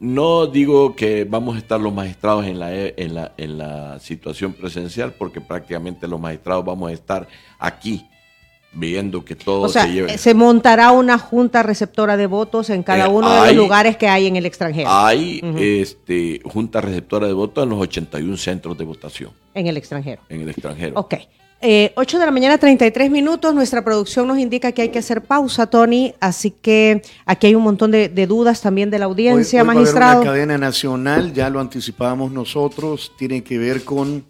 [0.00, 4.52] no digo que vamos a estar los magistrados en la, en la, en la situación
[4.52, 8.06] presencial, porque prácticamente los magistrados vamos a estar aquí,
[8.78, 10.14] viendo que todo O sea, se lleve.
[10.14, 13.64] eh, se montará una junta receptora de votos en cada Eh, uno de hay- los
[13.64, 14.90] lugares que hay en el extranjero.
[14.90, 20.22] Hay este, junta receptora de votos en los 81 centros de votación En el extranjero.
[20.28, 20.92] en el extranjero.
[21.00, 21.14] Ok.
[21.62, 23.54] Eh, 8 de la mañana, 33 minutos.
[23.54, 26.12] Nuestra producción nos indica que hay que hacer pausa, Tony.
[26.20, 29.66] Así que aquí hay un montón de, de dudas también de la audiencia, Hoy- hoy
[29.68, 30.20] va a haber magistrado.
[30.20, 34.24] una cadena nacional, ya lo anticipábamos nosotros, tiene que ver con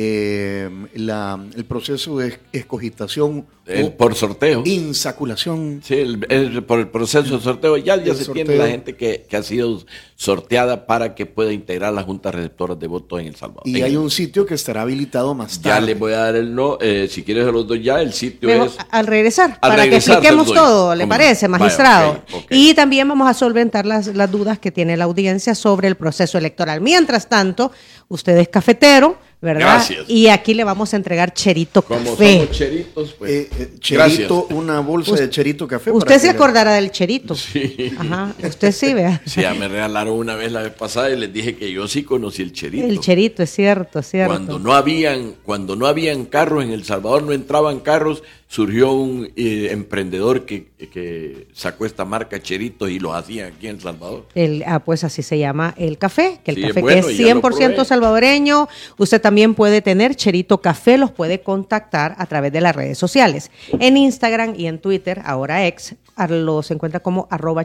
[0.00, 4.62] eh, la- el proceso de escogitación El- por sorteo.
[4.64, 5.80] insaculación.
[5.82, 7.76] Sí, el- el- por el proceso de sorteo.
[7.78, 8.44] Ya, ya se sorteo.
[8.44, 9.82] tiene la gente que, que ha sido
[10.14, 13.62] sorteada para que pueda integrar las juntas receptoras de votos en El Salvador.
[13.66, 15.86] Y En hay el- un sitio que estará habilitado más Ya tarde.
[15.88, 16.78] les voy a dar el no.
[16.80, 18.76] eh, si quieres a los dos ya, el sitio es...
[18.90, 20.54] al regresar, Al para regresar que expliquemos doy.
[20.56, 22.22] todo, ¿le parece, magistrado?
[22.50, 26.38] Y también vamos a solventar las, las dudas que tiene la audiencia sobre el proceso
[26.38, 26.80] electoral.
[26.80, 27.72] Mientras tanto,
[28.06, 29.60] usted es cafetero, ¿verdad?
[29.60, 30.04] Gracias.
[30.08, 32.38] Y aquí le vamos a entregar cherito Como café.
[32.40, 33.30] somos cheritos, pues...
[33.30, 34.16] Eh, eh, Gracias.
[34.16, 35.90] cherito, una bolsa de cherito café.
[35.92, 37.34] Usted para se le- acordará del cherito.
[37.34, 37.92] Sí.
[37.98, 39.20] Ajá, usted sí, vea.
[39.26, 42.02] Sí, ya me regalaron una vez la vez pasada y les dije que yo sí
[42.02, 42.86] conocí el cherito.
[42.86, 44.32] El cherito, es cierto, es cierto.
[44.34, 49.30] Cuando no habían, cuando no habían carros en El Salvador, no entraban carros, surgió un
[49.36, 54.26] eh, emprendedor que, que sacó esta marca Cherito y los hacía aquí en El Salvador.
[54.34, 57.12] El, ah, pues así se llama el café, que el Sí, es café bueno, que
[57.12, 57.84] es ya lo 100% probé.
[57.84, 58.68] salvadoreño.
[58.96, 63.50] Usted también puede tener Cherito Café, los puede contactar a través de las redes sociales.
[63.78, 65.94] En Instagram y en Twitter, ahora ex,
[66.26, 67.64] los encuentra como arroba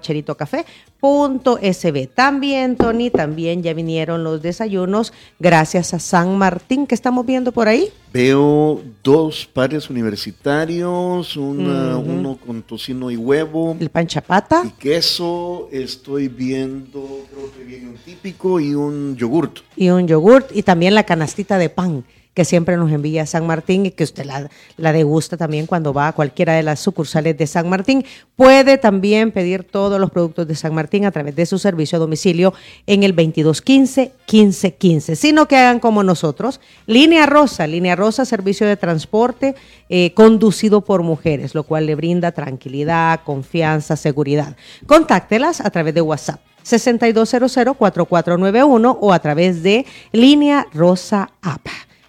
[1.01, 2.07] cheritocafé.sb.
[2.13, 7.67] También, Tony, también ya vinieron los desayunos gracias a San Martín que estamos viendo por
[7.67, 7.89] ahí.
[8.13, 14.63] Veo dos pares universitarios, una- uno con tocino y huevo El pan chapata.
[14.65, 15.67] y queso.
[15.71, 19.59] Estoy viendo, creo que viene un típico y un yogurt.
[19.75, 23.85] y un yogurt y también la canastita de pan que siempre nos envía San Martín
[23.85, 27.69] y que usted la, degusta también cuando va a cualquiera de las sucursales de San
[27.69, 28.03] Martín.
[28.35, 31.99] Puede también pedir todos los productos de San Martín a través de su servicio a
[31.99, 32.53] domicilio
[32.87, 35.13] en el 2215-1515.
[35.15, 36.59] Sino que hagan como nosotros.
[36.87, 39.53] Línea Rosa, Línea Rosa, servicio de transporte
[39.89, 44.55] eh, conducido por mujeres, lo cual le brinda tranquilidad, confianza, seguridad.
[44.87, 46.39] Contáctelas a través de WhatsApp.
[46.63, 51.65] 6200-4491 o a través de Línea Rosa App.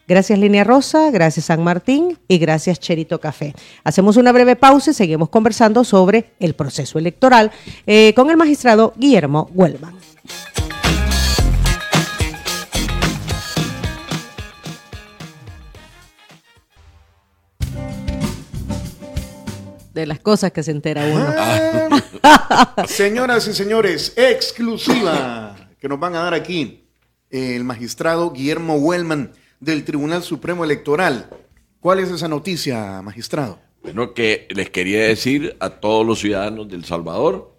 [0.07, 3.55] Gracias Línea Rosa, gracias San Martín y gracias Cherito Café.
[3.85, 7.51] Hacemos una breve pausa y seguimos conversando sobre el proceso electoral
[7.87, 9.95] eh, con el magistrado Guillermo Huelman.
[19.95, 22.85] De las cosas que se entera uno.
[22.87, 26.85] Señoras y señores, exclusiva que nos van a dar aquí
[27.31, 29.33] el magistrado Guillermo Huelman
[29.65, 31.29] del Tribunal Supremo Electoral.
[31.81, 33.59] ¿Cuál es esa noticia, magistrado?
[33.83, 37.53] Bueno, que les quería decir a todos los ciudadanos del Salvador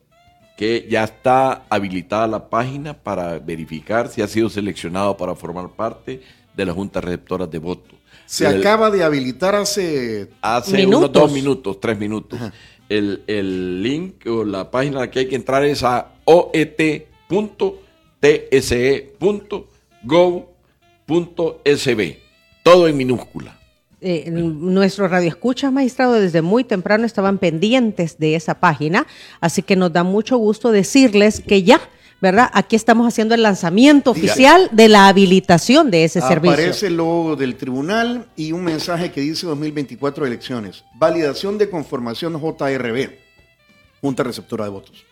[0.57, 6.21] que ya está habilitada la página para verificar si ha sido seleccionado para formar parte
[6.55, 7.93] de la Junta Receptora de Voto.
[8.25, 10.29] Se El- acaba de habilitar hace...
[10.41, 10.99] hace Minutos.
[10.99, 12.39] unos dos minutos, tres minutos.
[12.87, 16.13] El, el link o la página a la que hay que entrar es a
[21.07, 22.17] oet.tse.gov.sb.
[22.63, 23.59] Todo en minúscula.
[24.01, 29.07] eh, nuestros radioescuchas, magistrado, desde muy temprano estaban pendientes de esa página,
[29.39, 31.79] así que nos da mucho gusto decirles que ya,
[32.21, 32.49] ¿verdad?
[32.53, 34.25] Aquí estamos haciendo el lanzamiento Diga.
[34.25, 36.53] oficial de la habilitación de ese servicio.
[36.53, 40.83] Aparece el logo del tribunal y un mensaje que dice 2024 elecciones.
[40.95, 43.09] Validación de conformación JRB,
[44.01, 45.03] Junta Receptora de Votos.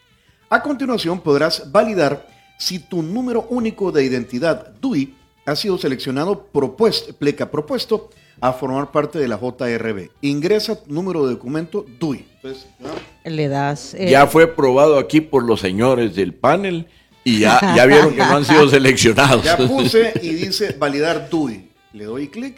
[0.49, 2.27] A continuación podrás validar
[2.59, 8.09] si tu número único de identidad DUI ha sido seleccionado propuesto, pleca propuesto
[8.41, 10.09] a formar parte de la JRB.
[10.21, 12.25] Ingresa tu número de documento DUI.
[12.35, 12.89] Entonces, ¿no?
[13.29, 13.93] Le das.
[13.93, 16.87] eh, Ya fue probado aquí por los señores del panel
[17.23, 19.43] y ya, ya vieron que no han sido seleccionados.
[19.45, 21.69] Ya puse y dice validar DUI.
[21.93, 22.57] Le doy clic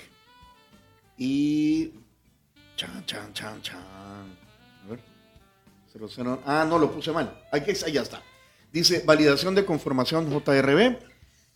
[1.18, 1.92] y.
[2.78, 3.78] Chan, chan, chan, chan.
[3.78, 5.00] A ver.
[5.92, 6.42] Cero, cero.
[6.46, 7.38] Ah, no, lo puse mal.
[7.52, 8.22] Aquí está, ya está.
[8.72, 10.98] Dice validación de conformación JRB.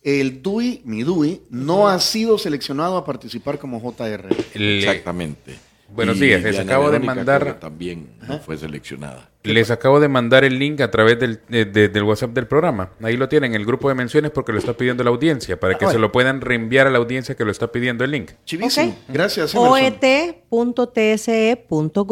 [0.02, 4.30] El DUI, mi DUI, no ha sido seleccionado a participar como JRB.
[4.54, 5.56] Le- Exactamente.
[5.92, 9.28] Buenos días, les Diana acabo de mandar- que también no fue seleccionada.
[9.42, 12.92] Les acabo de mandar el link a través del, de- de- del WhatsApp del programa.
[13.02, 15.84] Ahí lo tienen, el grupo de menciones, porque lo está pidiendo la audiencia, para que
[15.86, 16.06] Ah, se bueno.
[16.06, 18.30] lo puedan reenviar a la audiencia que lo está pidiendo el link.
[18.44, 18.96] Chivísimo.
[19.08, 19.52] Gracias,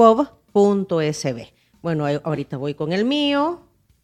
[0.09, 1.53] oet.tse.gov.sb.
[1.83, 3.61] Bueno, ahorita voy con el mío,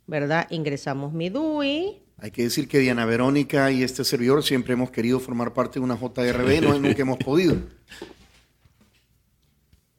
[0.06, 0.46] ¿verdad?
[0.50, 2.00] Ingresamos mi DUI.
[2.18, 5.84] Hay que decir que Diana Verónica y este servidor siempre hemos querido formar parte de
[5.84, 7.56] una JRB, no nunca hemos podido.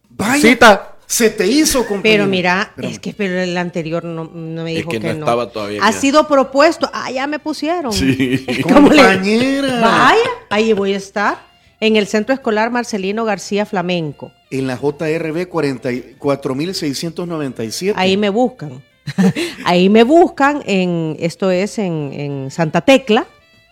[0.10, 0.96] Vaya, ¡Cita!
[1.06, 2.24] se te hizo, compañero.
[2.24, 2.92] Pero mira, Espérame.
[2.94, 5.84] es que pero el anterior no, no me Es dijo que que, no estaba todavía
[5.86, 6.00] Ha ya.
[6.00, 6.90] sido propuesto.
[6.94, 7.94] Ah, ya me pusieron.
[7.94, 8.44] Sí.
[8.64, 9.82] ¿Cómo le- Compañera.
[9.82, 11.54] Vaya, ahí voy a estar.
[11.82, 14.32] En el Centro Escolar Marcelino García Flamenco.
[14.50, 17.94] En la JRB 44.697.
[17.98, 18.82] Ahí me buscan.
[19.66, 23.26] ahí me buscan en, esto es en, en Santa Tecla,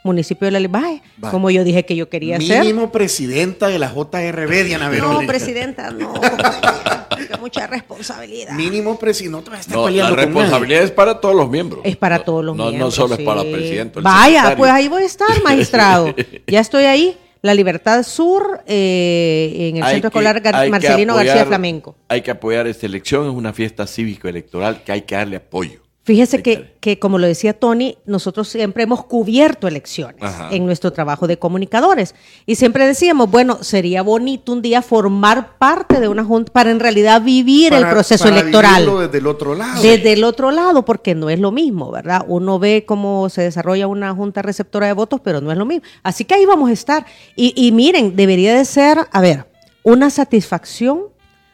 [0.03, 1.31] municipio de la Va.
[1.31, 2.59] como yo dije que yo quería ser.
[2.61, 5.21] Mínimo presidenta de la JRB, Diana Verónica.
[5.21, 6.13] No, presidenta, no.
[7.39, 8.53] mucha responsabilidad.
[8.53, 9.37] Mínimo presidenta.
[9.37, 11.81] No te vas a estar No, la con responsabilidad es para todos los miembros.
[11.83, 12.87] Es para No- todos los no, miembros.
[12.87, 13.21] No solo sí.
[13.21, 13.99] es para el presidente.
[13.99, 14.57] el Vaya, secretario.
[14.57, 16.15] pues ahí voy a estar, magistrado.
[16.47, 17.17] ya estoy ahí.
[17.43, 21.95] La Libertad Sur, eh, en el Hay Centro que- Escolar Gar- Marcelino García Flamenco.
[22.07, 25.82] Hay que apoyar esta elección, es una fiesta cívico-electoral que hay que darle apoyo.
[26.05, 30.49] Fíjese que, que, como lo decía Tony, nosotros siempre hemos cubierto elecciones Ajá.
[30.51, 32.13] en nuestro trabajo de comunicadores.
[32.45, 36.81] Y siempre decíamos, bueno, sería bonito un día formar parte de una junta para en
[36.81, 38.85] realidad vivir el proceso para electoral.
[38.99, 39.81] desde el otro lado.
[39.81, 42.25] Desde el otro lado, porque no es lo mismo, ¿verdad?
[42.27, 45.87] Uno ve cómo se desarrolla una junta receptora de votos, pero no es lo mismo.
[46.03, 47.05] Así que ahí vamos a estar.
[47.37, 49.47] Y, y miren, debería de ser, a ver,
[49.83, 51.03] una satisfacción,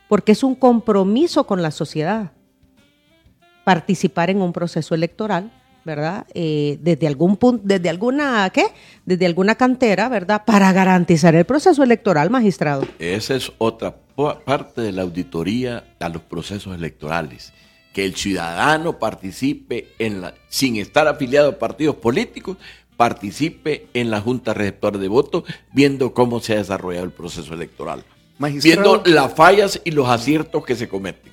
[0.07, 2.31] porque es un compromiso con la sociedad
[3.63, 5.51] participar en un proceso electoral,
[5.85, 6.25] ¿verdad?
[6.33, 8.65] Eh, desde algún punto, desde alguna, ¿qué?
[9.05, 10.43] Desde alguna cantera, ¿verdad?
[10.45, 12.83] Para garantizar el proceso electoral, magistrado.
[12.99, 13.95] Esa es otra
[14.45, 20.33] parte de la auditoría a los procesos electorales, que que el ciudadano participe en la,
[20.47, 22.57] sin estar afiliado a partidos políticos,
[22.97, 25.43] participe en la Junta Receptora de Votos,
[25.73, 28.03] viendo cómo se ha desarrollado el proceso electoral.
[28.37, 31.31] Magistrado- Viendo las fallas y los aciertos que se cometen.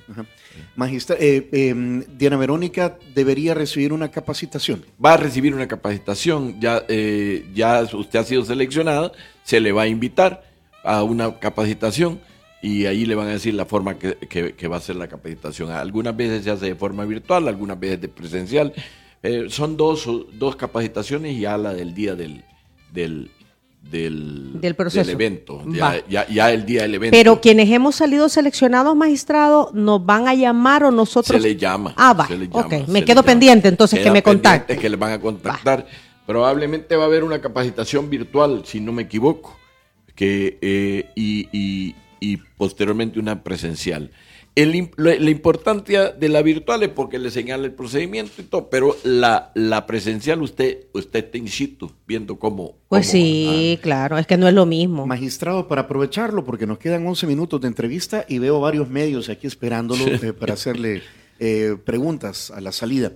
[0.75, 4.85] Magistra- eh, eh, Diana Verónica debería recibir una capacitación.
[5.03, 9.11] Va a recibir una capacitación, ya, eh, ya usted ha sido seleccionada,
[9.43, 10.43] se le va a invitar
[10.83, 12.19] a una capacitación
[12.61, 15.07] y ahí le van a decir la forma que, que- que va a ser la
[15.07, 15.71] capacitación.
[15.71, 18.73] Algunas veces se hace de forma virtual, algunas veces de presencial.
[19.23, 22.43] Eh, son dos, dos capacitaciones y ya la del día del,
[22.93, 23.29] del,
[23.91, 25.09] del, Del proceso.
[25.09, 25.95] evento, Va.
[25.97, 27.15] ya, ya, ya el día del evento.
[27.17, 31.41] Pero quienes hemos salido seleccionados, magistrado, ¿nos van a llamar o nosotros?
[31.41, 31.93] Se le llama.
[31.97, 32.27] Ah, va.
[32.27, 33.25] se le llama, ok, se me quedo llama.
[33.25, 34.77] pendiente entonces que me pendiente contacte.
[34.77, 35.85] que le van a contactar.
[36.25, 39.57] Probablemente va a haber una capacitación virtual, si no me equivoco,
[40.15, 44.11] que, eh, y, y- y posteriormente una presencial.
[44.57, 48.69] El la, la importancia de la virtual es porque le señala el procedimiento y todo,
[48.71, 52.75] pero la, la presencial usted, usted está in situ, viendo cómo.
[52.89, 55.05] Pues cómo- sí, claro, es que no es lo mismo.
[55.05, 59.45] Magistrado, para aprovecharlo, porque nos quedan 11 minutos de entrevista y veo varios medios aquí
[59.45, 61.03] esperándolo eh, para hacerle
[61.39, 63.11] eh, preguntas a la salida.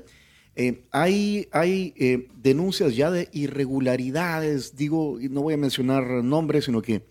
[0.56, 6.82] Eh, hay hay eh, denuncias ya de irregularidades, digo, no voy a mencionar nombres, sino
[6.82, 7.04] que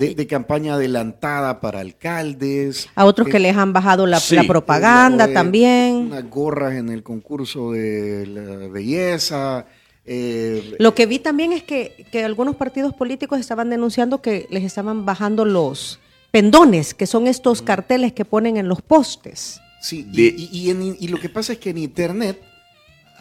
[0.00, 2.88] de, de campaña adelantada para alcaldes.
[2.94, 4.34] A otros eh, que les han bajado la, sí.
[4.34, 5.94] la propaganda eh, también.
[6.06, 9.66] Unas gorras en el concurso de la belleza.
[10.04, 14.64] eh, Lo que vi también es que, que algunos partidos políticos estaban denunciando que les
[14.64, 15.98] estaban bajando los
[16.30, 19.60] pendones, que son estos carteles que ponen en los postes.
[19.80, 22.40] Sí, y- De- y, y en- y lo que pasa es que en Internet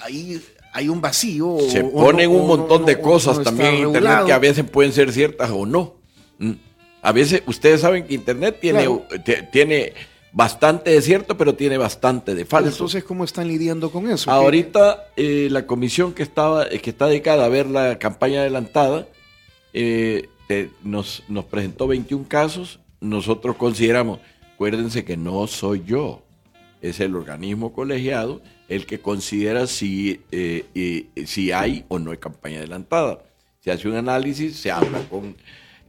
[0.04, 0.42] ahí
[0.74, 1.58] hay un vacío.
[1.70, 3.76] Se o- o ponen no- un o montón no- de o cosas no está también
[3.76, 5.96] en Internet que a veces pueden ser ciertas o no.
[6.40, 6.52] Mm.
[7.02, 9.06] A veces ustedes saben que Internet tiene, Claro.
[9.52, 9.94] tiene
[10.34, 12.70] bastante de cierto, pero tiene bastante de falso.
[12.72, 14.30] Entonces, ¿cómo están lidiando con eso?
[14.32, 19.08] Ahorita eh, la comisión que estaba eh, que está dedicada a ver la campaña adelantada
[19.74, 22.80] eh, eh, nos, nos presentó 21 casos.
[23.02, 24.20] Nosotros consideramos,
[24.56, 26.24] acuérdense que no soy yo,
[26.82, 32.18] es el organismo colegiado el que considera si, eh, eh, si hay o no hay
[32.18, 33.24] campaña adelantada.
[33.60, 35.36] Se hace un análisis, se habla con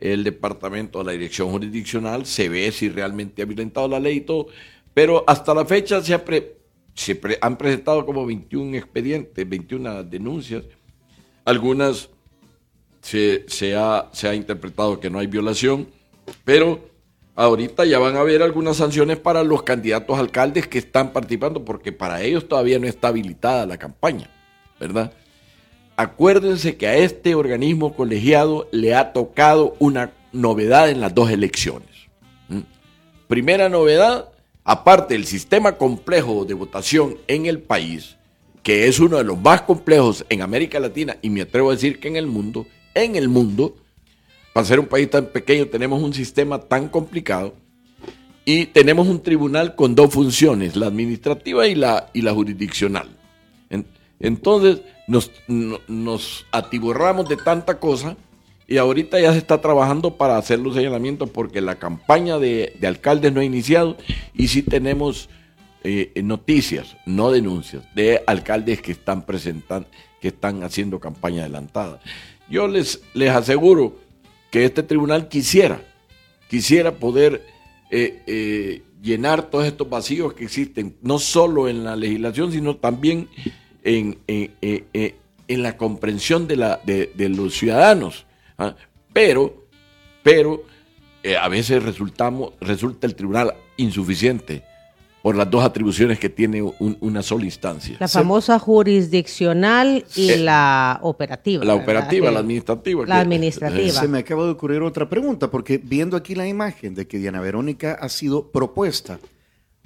[0.00, 4.20] el departamento de la dirección jurisdiccional, se ve si realmente ha violentado la ley y
[4.22, 4.48] todo,
[4.92, 6.56] pero hasta la fecha se, ha pre-
[6.94, 10.64] se pre- han presentado como 21 expedientes, 21 denuncias,
[11.44, 12.10] algunas
[13.00, 15.86] se, se ha, se ha interpretado que no hay violación,
[16.44, 16.90] pero
[17.36, 21.92] ahorita ya van a haber algunas sanciones para los candidatos alcaldes que están participando, porque
[21.92, 24.30] para ellos todavía no está habilitada la campaña,
[24.80, 25.12] ¿verdad?
[25.96, 31.88] Acuérdense que a este organismo colegiado le ha tocado una novedad en las dos elecciones.
[33.28, 34.30] Primera novedad,
[34.64, 38.16] aparte del sistema complejo de votación en el país,
[38.62, 42.00] que es uno de los más complejos en América Latina y me atrevo a decir
[42.00, 43.76] que en el mundo, en el mundo,
[44.56, 47.52] para ser un país tan pequeño tenemos un sistema tan complicado
[48.42, 53.06] y tenemos un tribunal con dos funciones, la administrativa y la, y la jurisdiccional.
[53.68, 53.84] En-
[54.18, 58.16] entonces nos, no- nos atiborramos de tanta cosa
[58.66, 62.86] y ahorita ya se está trabajando para hacer los señalamientos porque la campaña de, de
[62.86, 63.98] alcaldes no ha iniciado
[64.32, 65.28] y sí tenemos
[65.84, 69.86] eh, noticias, no denuncias, de alcaldes que están presentando,
[70.18, 72.00] que están haciendo campaña adelantada.
[72.48, 74.05] Yo les, les aseguro
[74.50, 75.80] que este tribunal quisiera,
[76.48, 77.46] quisiera poder
[77.90, 83.28] eh, eh, llenar todos estos vacíos que existen, no solo en la legislación, sino también
[83.84, 88.26] en, en- la comprensión de, la, de los ciudadanos.
[88.58, 88.74] ¿ah?
[89.12, 89.66] Pero,
[90.22, 90.64] pero
[91.22, 94.64] eh, a veces resultamos, resulta el tribunal insuficiente
[95.22, 97.96] por las dos atribuciones que tiene un- una sola instancia.
[97.98, 101.64] La famosa jurisdiccional y Eh, la operativa.
[101.64, 101.84] La ¿verdad?
[101.84, 103.06] operativa, Que- la administrativa.
[103.06, 103.88] La que- administrativa.
[104.00, 107.40] Se me acaba de ocurrir otra pregunta, porque viendo aquí la imagen de que Diana
[107.40, 109.18] Verónica ha sido propuesta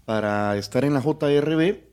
[0.04, 1.84] para estar en la JRB,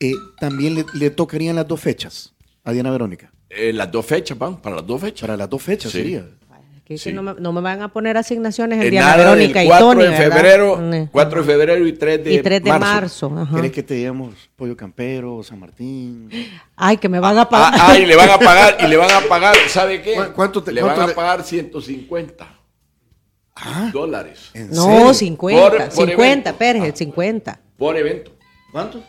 [0.00, 3.32] eh, también le, le tocarían las dos fechas a Diana Verónica.
[3.50, 5.22] Eh, las dos fechas van, para las dos fechas.
[5.22, 5.98] Para las dos fechas Sí.
[5.98, 6.26] sería.
[6.88, 7.12] Que- que Sí.
[7.12, 9.68] no, me, no me van a poner asignaciones en Eh, Diana nada Verónica del y
[9.68, 10.36] 4 Tony, de ¿verdad?
[10.36, 11.06] febrero, Mm.
[11.12, 13.28] 4 de febrero y 3 de y 3 de marzo.
[13.28, 13.54] marzo.
[13.56, 16.30] ¿Querés que te digamos Pollo Campero, San Martín?
[16.74, 17.74] Ay, que me van a Ah, pagar.
[17.78, 20.14] ah, y le van a pagar, y le van a pagar, ¿sabe qué?
[20.14, 22.54] ¿Cu- cuánto te- le cuánto van a le- pagar 150
[23.54, 25.14] Ah, dólares ¿en no, serio?
[25.14, 25.60] 50.
[25.70, 26.58] Por- por 50, evento.
[26.58, 27.60] Pérez, 50.
[27.76, 28.30] por evento.
[28.72, 29.02] ¿Cuánto?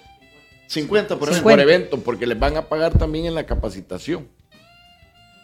[0.67, 1.43] 50 por evento.
[1.43, 4.27] Por evento, porque les van a pagar también en la capacitación.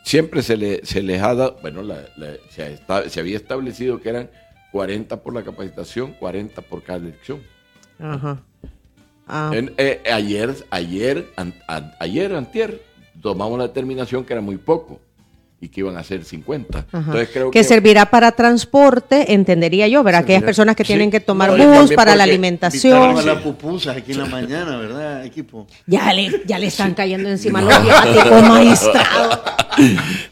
[0.05, 3.35] Siempre se, le, se les ha dado, bueno, la- la- se, ha esta- se había
[3.37, 4.29] establecido que eran
[4.71, 7.41] 40 por la capacitación, 40 por cada elección.
[7.99, 8.39] Ajá.
[9.27, 9.51] Ah.
[9.55, 11.55] En- eh, ayer, ayer, an-
[11.99, 12.83] ayer, antier,
[13.19, 14.99] tomamos la determinación que era muy poco
[15.59, 16.77] y que iban a ser 50.
[16.77, 16.97] Ajá.
[16.97, 20.21] Entonces creo que, que, servirá para transporte, entendería yo, ¿verdad?
[20.21, 20.87] Aquellas personas que sí.
[20.87, 23.17] tienen que tomar No, bus para la alimentación.
[23.17, 25.65] A la pupusa aquí en la mañana, ¿verdad, equipo?
[25.87, 29.43] Ya le, ya le están cayendo encima los viáticos, magistrado.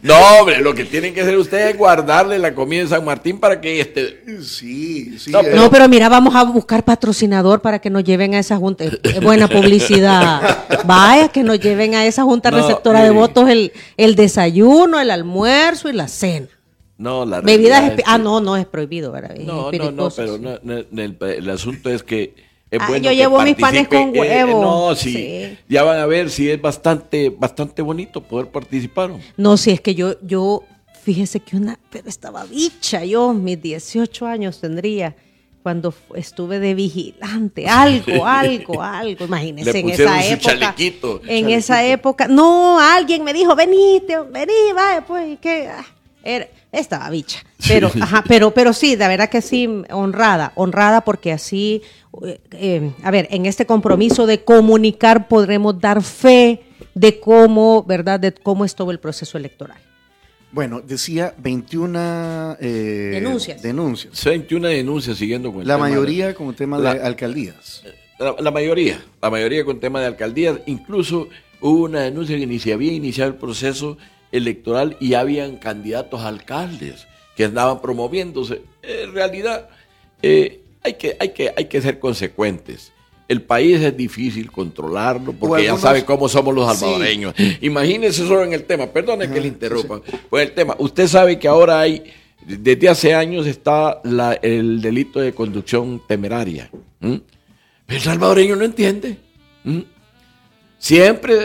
[0.02, 3.40] No, hombre, lo que tienen que hacer ustedes es guardarle la comida en San Martín
[3.40, 4.24] para que este...
[4.42, 5.32] Sí, sí.
[5.32, 8.58] No, eh, No, pero mira, vamos a buscar patrocinador para que nos lleven a esa
[8.58, 8.86] junta.
[8.86, 10.66] Es buena publicidad.
[10.86, 15.12] Vaya, que nos lleven a esa junta No, receptora de votos el, el desayuno, el
[15.14, 16.48] almuerzo y la cena.
[16.98, 19.36] No, la Bebidas es que- Ah, no, no es prohibido, ¿verdad?
[19.38, 22.36] Es No, no, no, pero no, no, el, el asunto es que
[22.70, 24.62] es Ah, bueno yo que llevo mis panes con eh, huevo.
[24.62, 25.58] no, sí, Sí.
[25.70, 29.12] ya van a ver si es bastante, bastante bonito poder participar.
[29.38, 30.64] No, si es que yo, yo,
[31.04, 35.16] fíjese que una, pero estaba bicha, yo, mis 18 años tendría,
[35.64, 40.38] cuando estuve de vigilante, algo, algo, algo, imagínese Le en esa época.
[40.60, 41.22] chalequito.
[41.26, 45.70] En esa época, no, alguien me dijo, venite, vení, vaya, pues, ¿y qué?
[45.70, 45.86] Ah,
[46.24, 47.40] era- estaba bicha.
[47.68, 51.82] Pero, ajá, pero, pero sí, de verdad que sí, honrada, honrada porque así,
[52.26, 58.20] eh, eh, a ver, en este compromiso de comunicar podremos dar fe de cómo, ¿verdad?
[58.20, 59.78] De cómo estuvo el proceso electoral.
[60.54, 63.62] Bueno, decía 21 eh, Denuncias.
[63.62, 64.24] denuncias.
[64.24, 67.84] 21 denuncias siguiendo con el La tema de- mayoría con tema La- de alcaldías.
[68.20, 70.60] La, la mayoría, la mayoría con tema de alcaldías.
[70.68, 71.28] Incluso
[71.60, 73.98] hubo una denuncia que ni se había iniciado el proceso
[74.32, 78.62] electoral y habían candidatos a alcaldes que andaban promoviéndose.
[78.84, 79.70] En realidad,
[80.22, 82.93] eh, hay, que, hay, que, hay que ser consecuentes.
[83.34, 86.80] El país es difícil controlarlo porque ya sabe cómo somos los Sí.
[86.80, 87.34] salvadoreños.
[87.62, 90.02] Imagínese solo en el tema, perdone que le interrumpa.
[90.30, 92.04] Pues el tema, usted sabe que ahora hay,
[92.46, 96.70] desde hace años está la- el delito de conducción temeraria.
[97.02, 97.22] ¿m?
[97.86, 99.18] Pero el salvadoreño no entiende.
[100.78, 101.36] Siempre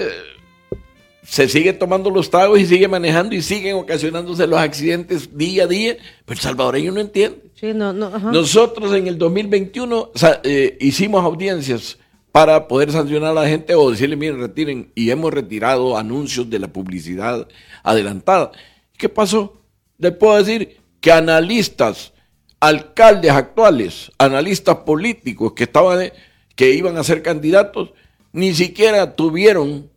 [1.22, 5.66] se sigue tomando los tragos y sigue manejando y siguen ocasionándose los accidentes día a
[5.66, 7.38] día, pero el salvadoreño no entiende.
[7.62, 8.32] No, no.
[8.32, 11.98] Nosotros en el 2021 sa- eh, hicimos audiencias
[12.30, 16.58] para poder sancionar a la gente o decirle, miren, retiren, y hemos retirado anuncios de
[16.58, 17.48] la publicidad
[17.82, 18.52] adelantada.
[18.96, 19.60] ¿Qué pasó?
[19.98, 22.12] Les puedo decir que analistas,
[22.60, 26.12] alcaldes actuales, analistas políticos que estaban, eh,
[26.54, 27.90] que iban a ser candidatos,
[28.32, 29.90] ni siquiera tuvieron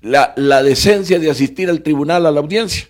[0.00, 2.88] la decencia de asistir al tribunal a la audiencia.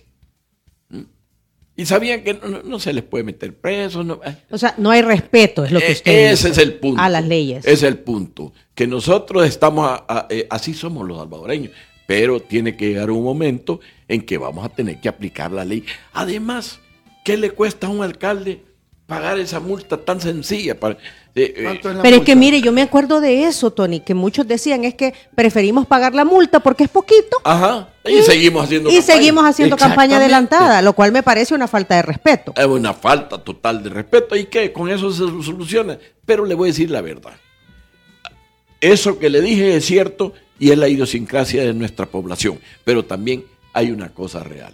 [1.77, 4.05] Y sabían que no, se les puede meter presos.
[4.05, 6.67] No, eh, O sea, no hay respeto, es lo que eh, usted Ese dice, es
[6.67, 7.01] el punto.
[7.01, 7.65] A las leyes.
[7.65, 8.53] Ese es el punto.
[8.73, 11.71] Que nosotros estamos, a- a- eh, así somos los salvadoreños,
[12.07, 15.83] pero tiene que llegar un momento en que vamos a tener que aplicar la ley.
[16.13, 16.79] Además,
[17.25, 18.63] ¿qué le cuesta a un alcalde
[19.05, 20.79] pagar esa multa tan sencilla?
[20.79, 20.97] Para,
[21.35, 23.99] eh, eh, ¿Cuánto es la Pero es que mire, yo me acuerdo de eso, Tony,
[23.99, 27.37] que muchos decían es que preferimos pagar la multa porque es poquito.
[27.43, 29.15] ajá, y, seguimos haciendo y campaña.
[29.17, 32.53] seguimos haciendo campaña adelantada, lo cual me parece una falta de respeto.
[32.55, 34.35] Es una falta total de respeto.
[34.35, 34.71] ¿Y qué?
[34.71, 35.97] Con eso se soluciona.
[36.25, 37.33] Pero le voy a decir la verdad.
[38.79, 42.59] Eso que le dije es cierto y es la idiosincrasia de nuestra población.
[42.83, 44.73] Pero también hay una cosa real.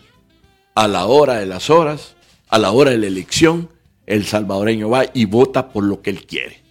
[0.75, 2.15] A la hora de las horas,
[2.49, 3.69] a la hora de la elección,
[4.05, 6.61] el salvadoreño va y vota por lo que él quiere.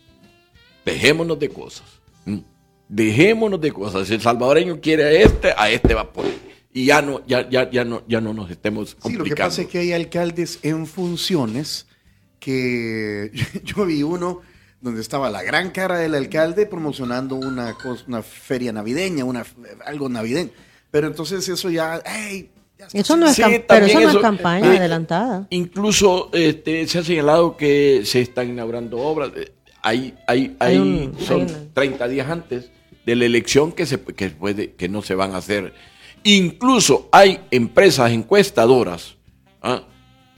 [0.85, 1.87] Dejémonos de cosas.
[2.27, 2.43] ¿m?
[2.89, 4.09] Dejémonos de cosas.
[4.09, 6.35] Si el salvadoreño quiere a este, a este va por él.
[6.73, 9.29] Y ya no, ya, ya, ya no, ya no nos estemos Sí, complicando.
[9.31, 11.87] lo que pasa es que hay alcaldes en funciones
[12.39, 13.31] que
[13.65, 14.41] yo vi uno
[14.81, 19.45] donde estaba la gran cara del alcalde promocionando una, cosa- una feria navideña, una,
[19.85, 20.51] algo navideño.
[20.91, 22.51] Pero entonces eso ya, ¡ey!
[22.93, 25.47] Eso no es Sí, pero eso no es campaña eh, adelantada.
[25.51, 29.31] Incluso este, se ha señalado que se están inaugurando obras.
[29.37, 29.53] eh,
[29.83, 32.71] Hay, hay, Hay hay- un- son una- 30 días antes
[33.07, 35.73] de la elección que, se, que, puede, que no se van a hacer.
[36.23, 39.17] Incluso hay empresas encuestadoras
[39.63, 39.83] ¿ah?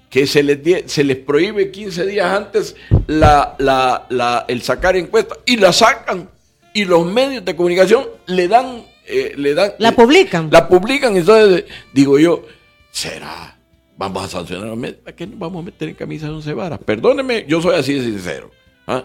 [0.08, 2.76] que se les, die- se les prohíbe 15 días antes
[3.08, 6.30] la, la- la- el sacar encuestas y la sacan.
[6.74, 8.84] Y los medios de comunicación le dan...
[9.06, 10.48] eh, le dan La eh, publican.
[10.50, 11.16] La publican.
[11.16, 12.44] Entonces digo yo,
[12.90, 13.56] ¿será?
[13.96, 14.98] Vamos a sancionar a los medios.
[14.98, 16.78] ¿Para qué nos vamos a meter en camisa de once varas?
[16.84, 18.50] Perdóneme, yo soy así de sincero.
[18.86, 19.04] ¿ah?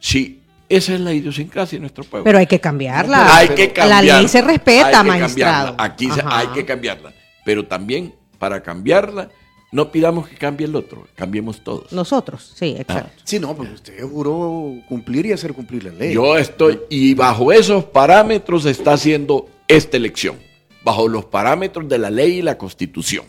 [0.00, 2.24] Sí, esa es la idiosincrasia de nuestro pueblo.
[2.24, 3.36] Pero hay que cambiarla.
[3.36, 4.18] Hay que La cambiarla.
[4.18, 5.76] ley se respeta, magistrado.
[5.76, 5.84] cambiarla.
[5.84, 7.12] Aquí se- hay que cambiarla.
[7.44, 9.30] Pero también, para cambiarla,
[9.70, 11.92] no pidamos que cambie el otro, cambiemos todos.
[11.92, 13.20] Nosotros, sí, exacto.
[13.24, 16.14] Sí, no, porque usted juró cumplir y hacer cumplir la ley.
[16.14, 20.36] Yo estoy, y bajo esos parámetros está haciendo esta elección,
[20.82, 23.24] bajo los parámetros de la ley y la constitución.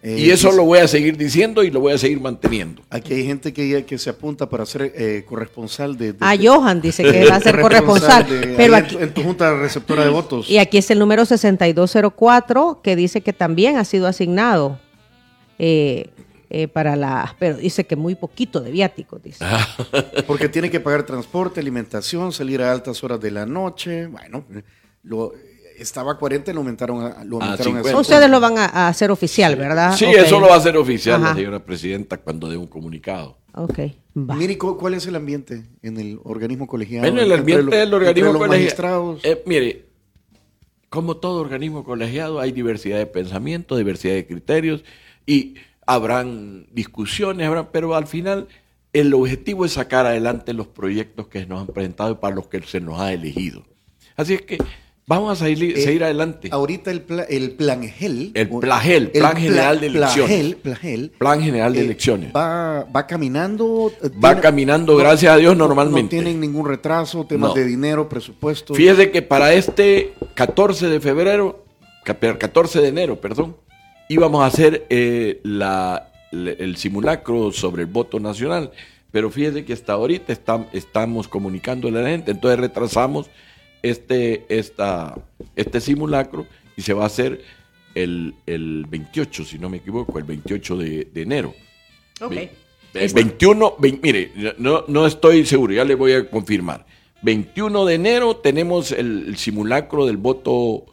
[0.00, 2.82] Eh, y eso lo voy a seguir diciendo y lo voy a seguir manteniendo.
[2.88, 6.12] Aquí hay gente que, que se apunta para ser eh, corresponsal de...
[6.12, 8.24] de- Ah, de- Johan dice que va a ser corresponsal.
[8.28, 10.48] de- pero en tu- en tu junta receptora de votos.
[10.48, 14.78] y aquí es el número 6204 que dice que también ha sido asignado
[15.58, 16.10] eh,
[16.50, 17.36] eh, para la.
[17.38, 19.44] Pero dice que muy poquito de viáticos, dice.
[20.26, 24.06] Porque tiene que pagar transporte, alimentación, salir a altas horas de la noche.
[24.06, 24.44] Bueno,
[25.02, 25.32] lo,
[25.78, 27.98] estaba a 40 y lo aumentaron a, lo aumentaron a 50.
[27.98, 29.94] Ustedes lo van a, a hacer oficial, ¿verdad?
[29.96, 33.36] Sí, eso lo va a hacer oficial la señora presidenta cuando dé un comunicado.
[33.54, 33.78] Ok.
[34.16, 34.34] va.
[34.36, 37.06] Mire, ¿cu- ¿cuál es el ambiente en el organismo colegiado?
[37.10, 39.04] Bueno, el ambiente del organismo entre los colegiado.
[39.04, 39.24] magistrados.
[39.24, 39.86] eh, mire,
[40.88, 44.84] como todo organismo colegiado, hay diversidad de pensamiento, diversidad de criterios
[45.28, 45.54] y
[45.86, 48.48] habrán discusiones, habrán, pero al final
[48.92, 52.62] el objetivo es sacar adelante los proyectos que nos han presentado y para los que
[52.62, 53.62] se nos ha elegido.
[54.16, 54.58] Así es que
[55.06, 56.48] vamos a seguir, Eh, seguir adelante.
[56.50, 58.32] Ahorita el, pla- el plan GEL.
[58.34, 60.26] El PLAGEL, el Plan General de Elecciones.
[60.30, 62.32] PLAGEL, PLAGEL, Plan General de eh, Elecciones.
[62.34, 63.92] Va, va caminando.
[64.02, 66.16] eh, Va tiene- caminando, gracias a Dios, no- normalmente.
[66.16, 67.54] No tienen ningún retraso, temas No.
[67.54, 68.74] de dinero, presupuesto.
[68.74, 71.64] Fíjese que para este 14 de febrero,
[72.04, 73.56] ca- 14 de enero, perdón,
[74.08, 78.70] íbamos a hacer eh, la- el simulacro sobre el voto nacional,
[79.10, 83.30] pero fíjese que hasta ahorita estam- estamos comunicándole a la gente, entonces retrasamos
[83.82, 85.14] este, esta,
[85.56, 86.46] este simulacro
[86.76, 87.42] y se va a hacer
[87.94, 91.54] el, el 28, si no me equivoco, el 28 de, de enero.
[92.20, 92.32] Ok.
[92.32, 92.50] Eh,
[93.14, 96.84] 21, vein- mire, no, no estoy seguro, ya le voy a confirmar.
[97.22, 100.84] 21 de enero tenemos el, el simulacro del voto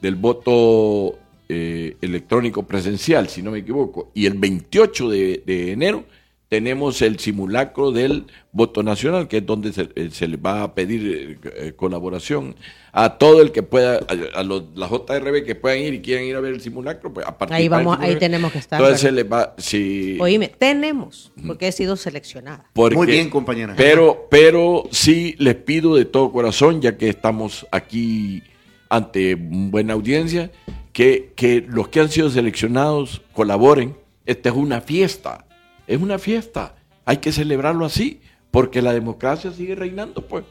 [0.00, 4.10] del voto eh, electrónico presencial, si no me equivoco.
[4.14, 6.04] Y el 28 de, de enero
[6.48, 10.74] tenemos el simulacro del voto nacional, que es donde se, eh, se le va a
[10.74, 12.56] pedir eh, colaboración
[12.92, 13.98] a todo el que pueda,
[14.34, 17.12] a, a los, las JRB que puedan ir y quieran ir a ver el simulacro,
[17.12, 20.48] pues a participar Ahí vamos- ahí tenemos que estar, Entonces se les va, si, Oíme,
[20.48, 22.64] tenemos, porque he sido seleccionada.
[22.72, 23.74] porque- Muy bien, compañera.
[23.76, 28.42] Pero, pero sí les pido de todo corazón, ya que estamos aquí
[28.88, 30.50] ante buena audiencia,
[30.98, 33.96] que, los que han sido seleccionados colaboren.
[34.26, 35.46] Esta es una fiesta,
[35.86, 36.74] es una fiesta.
[37.04, 38.20] Hay que celebrarlo así,
[38.50, 40.44] porque la democracia sigue reinando, pues.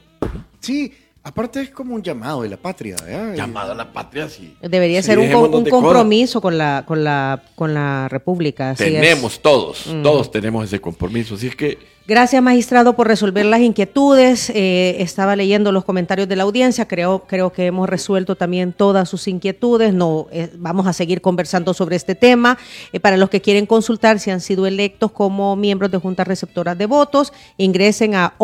[0.61, 0.93] Sí,
[1.28, 2.95] aparte es como un llamado de la patria.
[3.03, 3.36] ¿verdad?
[3.36, 4.55] Llamado a la patria, sí.
[4.61, 8.71] Debería Sí, ser un, compromiso con la, con la, con la República.
[8.71, 9.01] así es.
[9.01, 11.36] Tenemos todos, todos tenemos ese compromiso.
[11.36, 14.49] Así es que Gracias, magistrado, por resolver las inquietudes.
[14.51, 16.88] Eh, estaba leyendo los comentarios de la audiencia.
[16.88, 19.93] Creo, creo que hemos resuelto también todas sus inquietudes.
[19.93, 22.57] No, eh, vamos a seguir conversando sobre este tema.
[22.93, 26.78] Eh, para los que quieren consultar si han sido electos como miembros de juntas receptoras
[26.78, 28.36] de votos, ingresen a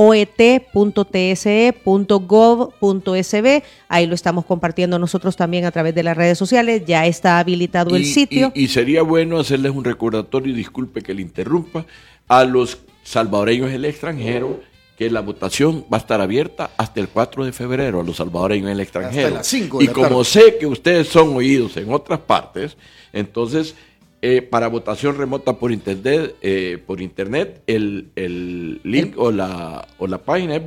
[2.80, 3.64] oet.tse.gov.sb.
[3.88, 6.84] Ahí lo estamos compartiendo nosotros también a través de las redes sociales.
[6.86, 8.52] Ya está habilitado el sitio.
[8.56, 11.86] Y, y sería bueno hacerles un recordatorio, y disculpe que le interrumpa,
[12.28, 14.62] a los salvadoreños del extranjero
[14.98, 18.70] que la votación va a estar abierta hasta el 4 de febrero a los salvadoreños
[18.70, 19.36] del extranjero.
[19.36, 20.26] las cinco de y la como tarde.
[20.26, 22.78] sé que ustedes son oídos en otras partes,
[23.12, 23.76] entonces
[24.22, 30.08] eh, para votación remota por internet, eh, por internet el, el link o la, o
[30.08, 30.66] la página es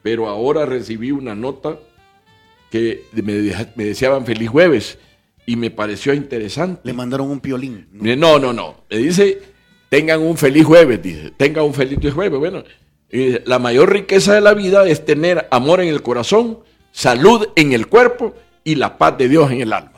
[0.01, 1.79] pero ahora recibí una nota
[2.71, 4.97] que me, deja- me deseaban feliz jueves
[5.45, 6.81] y me pareció interesante.
[6.83, 7.87] Le mandaron un piolín.
[7.91, 8.15] ¿no?
[8.15, 8.83] No, no, no.
[8.89, 9.41] Me dice,
[9.89, 11.31] tengan un feliz jueves, dice.
[11.37, 12.37] Tengan un feliz jueves.
[12.39, 12.63] Bueno,
[13.09, 16.59] dice, la mayor riqueza de la vida es tener amor en el corazón,
[16.91, 18.33] salud en el cuerpo
[18.63, 19.94] y la paz de Dios en el alma.